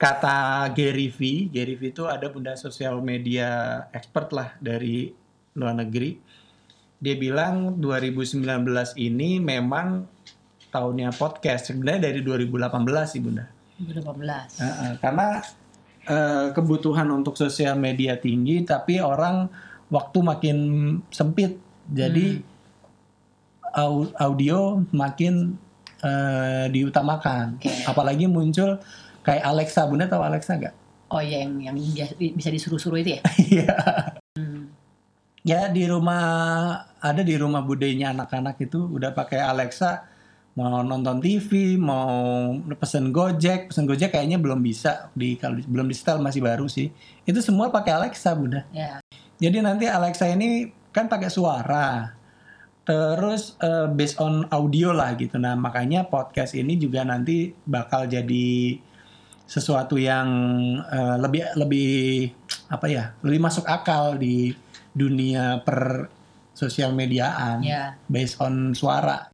kata 0.00 0.68
Gary 0.74 1.12
V, 1.12 1.48
Gary 1.52 1.78
V 1.78 1.94
itu 1.94 2.04
ada 2.08 2.26
bunda 2.32 2.58
sosial 2.58 2.98
media 3.04 3.82
expert 3.94 4.32
lah 4.34 4.56
dari 4.58 5.12
luar 5.54 5.76
negeri. 5.76 6.18
Dia 7.00 7.16
bilang 7.16 7.80
2019 7.80 8.44
ini 9.00 9.40
memang 9.40 10.04
tahunnya 10.70 11.12
podcast. 11.14 11.70
Sebenarnya 11.70 12.10
dari 12.10 12.20
2018 12.22 13.10
sih 13.10 13.20
bunda. 13.20 13.44
2015 13.80 14.60
Heeh, 14.60 14.92
karena 15.00 15.26
eh, 16.04 16.46
kebutuhan 16.52 17.08
untuk 17.10 17.34
sosial 17.34 17.76
media 17.76 18.16
tinggi, 18.16 18.62
tapi 18.62 18.98
orang 18.98 19.48
waktu 19.90 20.18
makin 20.22 20.56
sempit, 21.10 21.58
jadi 21.86 22.38
au- 23.76 24.12
audio 24.16 24.80
makin 24.92 25.56
eh, 26.00 26.66
diutamakan. 26.72 27.60
Oke. 27.60 27.72
Apalagi 27.84 28.24
muncul 28.24 28.80
kayak 29.20 29.44
Alexa, 29.44 29.84
bunda 29.84 30.08
tahu 30.08 30.24
Alexa 30.24 30.56
nggak? 30.56 30.74
Oh 31.10 31.18
ya 31.18 31.42
yang 31.42 31.58
yang 31.58 31.76
bisa 32.14 32.48
disuruh-suruh 32.48 33.02
itu 33.02 33.18
ya? 33.18 33.20
Iya. 33.50 33.74
Hmm. 34.38 34.70
ya 35.42 35.66
di 35.66 35.88
rumah 35.90 36.22
ada 37.02 37.24
di 37.26 37.34
rumah 37.34 37.64
budenya 37.66 38.14
anak-anak 38.14 38.60
itu 38.62 38.78
udah 38.86 39.10
pakai 39.10 39.42
Alexa 39.42 40.06
mau 40.60 40.84
nonton 40.84 41.16
TV 41.24 41.80
mau 41.80 42.52
pesen 42.76 43.08
Gojek 43.08 43.72
pesen 43.72 43.88
Gojek 43.88 44.12
kayaknya 44.12 44.36
belum 44.36 44.60
bisa 44.60 45.08
di 45.16 45.40
kalau 45.40 45.56
belum 45.64 45.88
di 45.88 45.96
setel 45.96 46.20
masih 46.20 46.44
baru 46.44 46.68
sih. 46.68 46.92
Itu 47.24 47.40
semua 47.40 47.72
pakai 47.72 47.96
Alexa 47.96 48.36
bunda. 48.36 48.68
Ya. 48.70 49.00
jadi 49.40 49.64
nanti 49.64 49.88
Alexa 49.88 50.28
ini 50.28 50.68
kan 50.92 51.08
pakai 51.08 51.32
suara. 51.32 52.12
Terus 52.84 53.54
eh, 53.62 53.86
based 53.88 54.20
on 54.20 54.44
audio 54.52 54.92
lah 54.92 55.16
gitu. 55.16 55.40
Nah 55.40 55.56
makanya 55.56 56.04
podcast 56.04 56.52
ini 56.52 56.76
juga 56.76 57.06
nanti 57.06 57.56
bakal 57.64 58.04
jadi 58.10 58.76
sesuatu 59.48 59.98
yang 59.98 60.28
eh, 60.84 61.16
lebih 61.18 61.42
lebih 61.58 61.90
apa 62.70 62.86
ya 62.86 63.04
lebih 63.26 63.40
masuk 63.42 63.66
akal 63.66 64.14
di 64.14 64.54
dunia 64.94 65.58
per 65.66 66.06
sosial 66.54 66.94
mediaan 66.94 67.62
Ya. 67.62 67.96
based 68.06 68.38
on 68.38 68.74
suara 68.78 69.26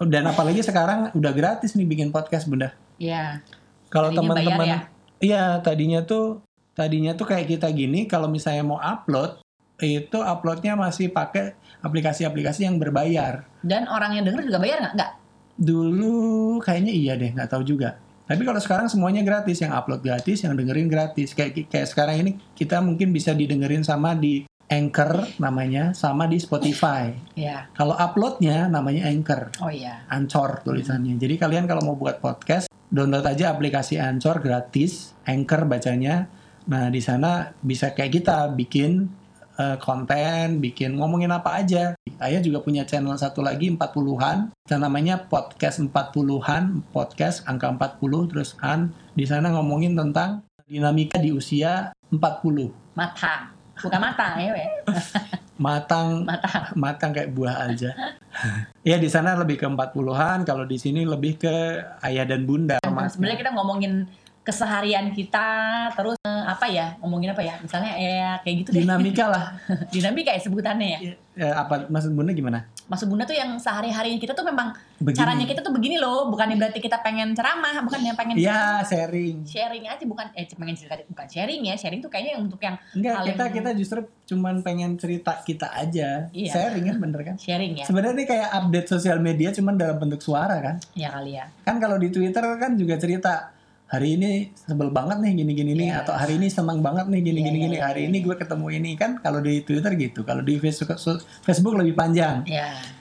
dan 0.00 0.24
apalagi 0.24 0.60
sekarang 0.60 1.12
udah 1.12 1.32
gratis 1.32 1.72
nih 1.72 1.84
bikin 1.84 2.08
podcast 2.08 2.44
bunda 2.44 2.72
Ya. 2.96 3.40
kalau 3.88 4.08
teman-teman 4.10 4.66
ya? 4.66 4.80
iya 5.18 5.44
tadinya 5.58 6.00
tuh 6.00 6.40
tadinya 6.72 7.12
tuh 7.12 7.26
kayak 7.26 7.48
kita 7.50 7.68
gini 7.68 8.04
kalau 8.04 8.24
misalnya 8.26 8.62
mau 8.62 8.76
upload 8.76 9.40
itu 9.78 10.16
uploadnya 10.16 10.72
masih 10.74 11.08
pakai 11.08 11.52
aplikasi-aplikasi 11.80 12.64
yang 12.64 12.76
berbayar 12.76 13.48
Dan 13.60 13.88
orang 13.88 14.12
yang 14.14 14.24
denger 14.24 14.44
juga 14.44 14.58
bayar 14.58 14.78
nggak? 14.82 14.94
Nggak. 14.94 15.12
dulu 15.56 16.16
kayaknya 16.60 16.92
iya 16.92 17.12
deh 17.14 17.30
nggak 17.30 17.48
tahu 17.48 17.60
juga 17.62 17.96
tapi 18.24 18.44
kalau 18.44 18.56
sekarang 18.56 18.86
semuanya 18.86 19.20
gratis 19.20 19.58
yang 19.58 19.72
upload 19.72 20.00
gratis 20.00 20.40
yang 20.40 20.54
dengerin 20.54 20.86
gratis 20.86 21.32
kayak 21.32 21.66
kayak 21.66 21.84
sekarang 21.84 22.16
ini 22.18 22.30
kita 22.54 22.78
mungkin 22.78 23.10
bisa 23.10 23.32
didengerin 23.32 23.82
sama 23.82 24.14
di 24.14 24.46
Anchor 24.70 25.26
namanya 25.42 25.90
sama 25.98 26.30
di 26.30 26.38
Spotify. 26.38 27.10
Ya. 27.34 27.66
kalau 27.74 27.98
uploadnya 27.98 28.70
namanya 28.70 29.10
Anchor. 29.10 29.50
Oh 29.58 29.68
iya. 29.68 30.06
Anchor 30.06 30.62
tulisannya. 30.62 31.18
Jadi 31.18 31.34
kalian 31.34 31.66
kalau 31.66 31.82
mau 31.82 31.98
buat 31.98 32.22
podcast 32.22 32.70
download 32.86 33.26
aja 33.26 33.50
aplikasi 33.50 33.98
Anchor 33.98 34.38
gratis 34.38 35.18
Anchor 35.26 35.66
bacanya. 35.66 36.30
Nah 36.70 36.86
di 36.86 37.02
sana 37.02 37.50
bisa 37.58 37.90
kayak 37.90 38.22
kita 38.22 38.46
bikin 38.54 39.10
eh, 39.58 39.76
konten 39.82 40.62
bikin 40.62 40.94
ngomongin 40.94 41.34
apa 41.34 41.58
aja. 41.58 41.98
Ayah 42.22 42.38
juga 42.38 42.62
punya 42.62 42.86
channel 42.86 43.18
satu 43.18 43.42
lagi 43.42 43.74
40-an 43.74 44.54
dan 44.70 44.78
namanya 44.78 45.26
podcast 45.26 45.82
40-an 45.82 46.94
podcast 46.94 47.42
angka 47.50 47.74
40 47.98 48.30
terus 48.30 48.54
an. 48.62 48.94
Di 49.18 49.26
sana 49.26 49.50
ngomongin 49.50 49.98
tentang 49.98 50.46
dinamika 50.70 51.18
di 51.18 51.34
usia 51.34 51.90
40 52.14 52.94
Matang. 52.94 53.59
Bukan 53.80 54.00
matang 54.00 54.32
ya, 54.38 54.50
we. 54.52 54.66
matang 55.60 56.24
Matang. 56.24 56.72
matang 56.72 57.10
kayak 57.12 57.32
buah 57.36 57.68
aja. 57.68 57.92
ya 58.80 58.96
di 58.96 59.08
sana 59.12 59.36
lebih 59.36 59.60
ke 59.60 59.66
40-an, 59.68 60.48
kalau 60.48 60.64
di 60.64 60.80
sini 60.80 61.04
lebih 61.04 61.36
ke 61.36 61.54
ayah 62.04 62.24
dan 62.24 62.48
bunda. 62.48 62.80
Sebenarnya 62.80 63.38
kita 63.40 63.52
ngomongin 63.52 64.08
keseharian 64.42 65.10
kita, 65.10 65.48
terus 65.92 66.16
eh, 66.20 66.44
apa 66.44 66.66
ya? 66.66 66.96
Ngomongin 66.98 67.30
apa 67.30 67.40
ya? 67.40 67.54
Misalnya 67.58 67.92
ya 67.94 68.40
kayak 68.40 68.56
gitu 68.60 68.70
deh. 68.72 68.82
dinamika 68.82 69.26
lah. 69.26 69.44
Dinamika 69.94 70.30
ya 70.30 70.40
sebutannya 70.40 70.88
ya. 70.90 71.00
Ya, 71.32 71.56
apa 71.56 71.86
maksud 71.86 72.12
bunda 72.12 72.32
gimana? 72.32 72.66
Maksud 72.84 73.06
Bunda 73.06 73.22
tuh 73.22 73.32
yang 73.32 73.54
sehari-hari 73.54 74.18
kita 74.18 74.34
tuh 74.34 74.42
memang 74.42 74.74
Begini. 74.98 75.14
caranya 75.14 75.46
kita 75.46 75.62
tuh 75.62 75.70
begini 75.70 75.94
loh, 75.94 76.26
bukannya 76.26 76.58
berarti 76.58 76.76
kita 76.76 76.98
pengen 76.98 77.32
ceramah, 77.32 77.80
bukan 77.80 78.02
yang 78.02 78.12
pengen 78.12 78.34
Ya 78.34 78.82
sharing. 78.82 79.46
sharing 79.46 79.86
aja 79.86 80.02
bukan 80.02 80.26
eh 80.34 80.42
pengen 80.44 80.74
cerita 80.74 80.98
bukan 81.06 81.24
sharing 81.24 81.62
ya 81.62 81.78
sharing 81.78 82.02
tuh 82.02 82.10
kayaknya 82.10 82.34
yang 82.34 82.42
untuk 82.42 82.58
yang 82.58 82.74
Enggak, 82.92 83.14
Hal 83.14 83.24
kita 83.24 83.42
yang- 83.42 83.54
kita 83.54 83.70
justru 83.72 83.98
cuman 84.26 84.54
pengen 84.60 84.90
cerita 84.96 85.38
kita 85.40 85.70
aja. 85.70 86.26
Iya. 86.28 86.50
Sharing 86.50 86.84
kan 86.84 86.96
bener 86.98 87.20
kan? 87.22 87.34
sharing 87.36 87.72
ya 87.74 87.84
Sebenarnya 87.86 88.12
ini 88.12 88.26
kayak 88.26 88.48
update 88.52 88.88
sosial 88.90 89.18
media 89.18 89.48
cuman 89.50 89.74
dalam 89.76 89.96
bentuk 89.96 90.18
suara 90.18 90.58
kan? 90.58 90.76
ya 90.92 91.08
kali 91.10 91.38
ya 91.38 91.46
Kan 91.62 91.78
kalau 91.78 91.94
di 91.94 92.10
Twitter 92.10 92.42
kan 92.58 92.74
juga 92.74 92.98
cerita 92.98 93.54
hari 93.90 94.14
ini 94.14 94.54
sebel 94.54 94.88
banget 94.88 95.18
nih 95.18 95.32
gini-gini 95.34 95.72
nih 95.74 95.88
Yes. 95.90 96.00
atau 96.06 96.14
hari 96.14 96.38
ini 96.38 96.46
senang 96.46 96.78
banget 96.78 97.10
nih 97.10 97.20
gini-gini 97.20 97.58
Iya, 97.58 97.64
gini. 97.66 97.76
iya, 97.76 97.84
hari 97.90 98.00
iya. 98.06 98.08
ini 98.14 98.18
gue 98.22 98.36
ketemu 98.38 98.66
ini. 98.70 98.90
Kan 98.94 99.18
kalau 99.18 99.42
di 99.42 99.66
Twitter 99.66 99.92
gitu 99.98 100.22
kalau 100.22 100.40
di 100.40 100.56
Facebook 100.56 100.94
Facebook 101.42 101.74
lebih 101.74 101.98
panjang. 101.98 102.46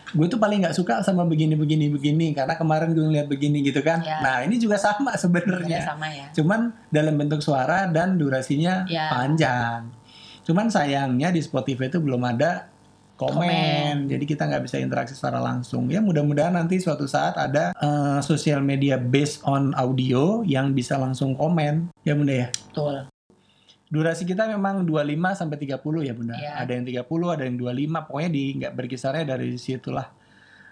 Gue 0.10 0.26
tuh 0.26 0.42
paling 0.42 0.66
nggak 0.66 0.74
suka 0.74 1.06
sama 1.06 1.22
begini 1.22 1.54
begini 1.54 1.86
begini 1.88 2.34
karena 2.34 2.58
kemarin 2.58 2.98
gue 2.98 3.06
ngeliat 3.06 3.30
begini 3.30 3.62
gitu 3.62 3.86
kan. 3.86 4.02
Nah 4.02 4.42
ini 4.42 4.58
juga 4.58 4.82
sama 4.82 5.14
sebenarnya. 5.14 5.86
Sama 5.86 6.10
ya. 6.10 6.26
Cuman 6.34 6.74
dalam 6.90 7.14
bentuk 7.14 7.46
suara 7.46 7.86
dan 7.86 8.18
durasinya 8.18 8.90
Ya. 8.90 9.14
panjang. 9.14 9.94
Cuman 10.42 10.74
sayangnya 10.74 11.30
di 11.30 11.46
Spotify 11.46 11.86
itu 11.86 12.02
belum 12.02 12.26
ada 12.26 12.66
komen, 13.20 13.36
Komen. 13.36 13.96
jadi 14.08 14.24
kita 14.24 14.48
nggak 14.48 14.64
bisa 14.64 14.80
interaksi 14.80 15.12
secara 15.12 15.44
langsung. 15.44 15.92
Ya 15.92 16.00
mudah-mudahan 16.00 16.56
nanti 16.56 16.80
suatu 16.80 17.04
saat 17.04 17.36
ada 17.36 17.76
eh, 17.76 18.20
sosial 18.24 18.64
media 18.64 18.96
based 18.96 19.44
on 19.44 19.76
audio 19.76 20.40
yang 20.48 20.72
bisa 20.72 20.96
langsung 20.96 21.36
komen. 21.36 21.92
Ya 22.08 22.16
bunda 22.16 22.32
ya? 22.32 22.50
Betul. 22.72 23.12
Durasi 23.90 24.24
kita 24.24 24.48
memang 24.48 24.86
25 24.88 25.34
sampai 25.36 25.58
30 25.60 26.08
ya 26.08 26.14
bunda? 26.16 26.36
Ya. 26.40 26.62
ada 26.62 26.72
yang 26.72 26.86
30 26.86 27.04
ada 27.36 27.44
yang 27.44 27.58
25 27.58 28.08
pokoknya 28.08 28.30
di 28.32 28.44
nggak 28.64 28.74
berkisarnya 28.80 29.24
dari 29.28 29.60
situlah. 29.60 30.08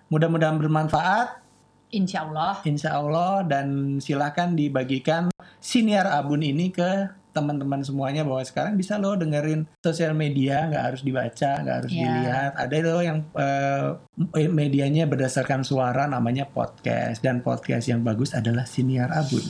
Mudah-mudahan 0.08 0.56
bermanfaat. 0.56 1.44
Insya 1.92 2.24
Allah. 2.30 2.64
Insya 2.64 2.96
Allah. 2.96 3.44
Dan 3.44 3.98
silahkan 4.00 4.56
dibagikan 4.56 5.34
siniar 5.60 6.08
abun 6.08 6.46
ini 6.46 6.72
ke 6.72 7.12
teman-teman 7.38 7.86
semuanya 7.86 8.26
bahwa 8.26 8.42
sekarang 8.42 8.74
bisa 8.74 8.98
lo 8.98 9.14
dengerin 9.14 9.70
sosial 9.78 10.12
media 10.12 10.66
nggak 10.66 10.84
harus 10.90 11.02
dibaca 11.02 11.52
nggak 11.62 11.76
harus 11.78 11.92
Ya. 11.94 12.02
dilihat. 12.02 12.52
Ada 12.58 12.76
lo 12.82 13.00
yang 13.00 13.20
eh, 13.38 14.50
medianya 14.50 15.06
berdasarkan 15.06 15.62
suara 15.62 16.04
namanya 16.06 16.50
podcast. 16.50 17.22
Dan 17.22 17.46
podcast 17.46 17.86
yang 17.86 18.02
bagus 18.02 18.34
adalah 18.34 18.66
siniar 18.66 19.14
abun. 19.14 19.46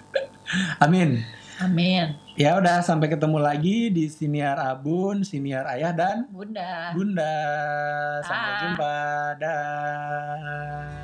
Amin. 0.84 1.22
Amin. 1.60 2.16
Ya 2.34 2.56
udah 2.56 2.80
sampai 2.80 3.06
ketemu 3.06 3.36
lagi 3.36 3.92
di 3.92 4.08
siniar 4.08 4.56
abun 4.56 5.20
siniar 5.22 5.68
ayah 5.76 5.92
dan 5.92 6.24
bunda. 6.32 6.90
Bunda. 6.96 7.36
Sampai 8.24 8.50
Ah. 8.50 8.58
jumpa. 8.64 8.94
Dah 9.38 10.99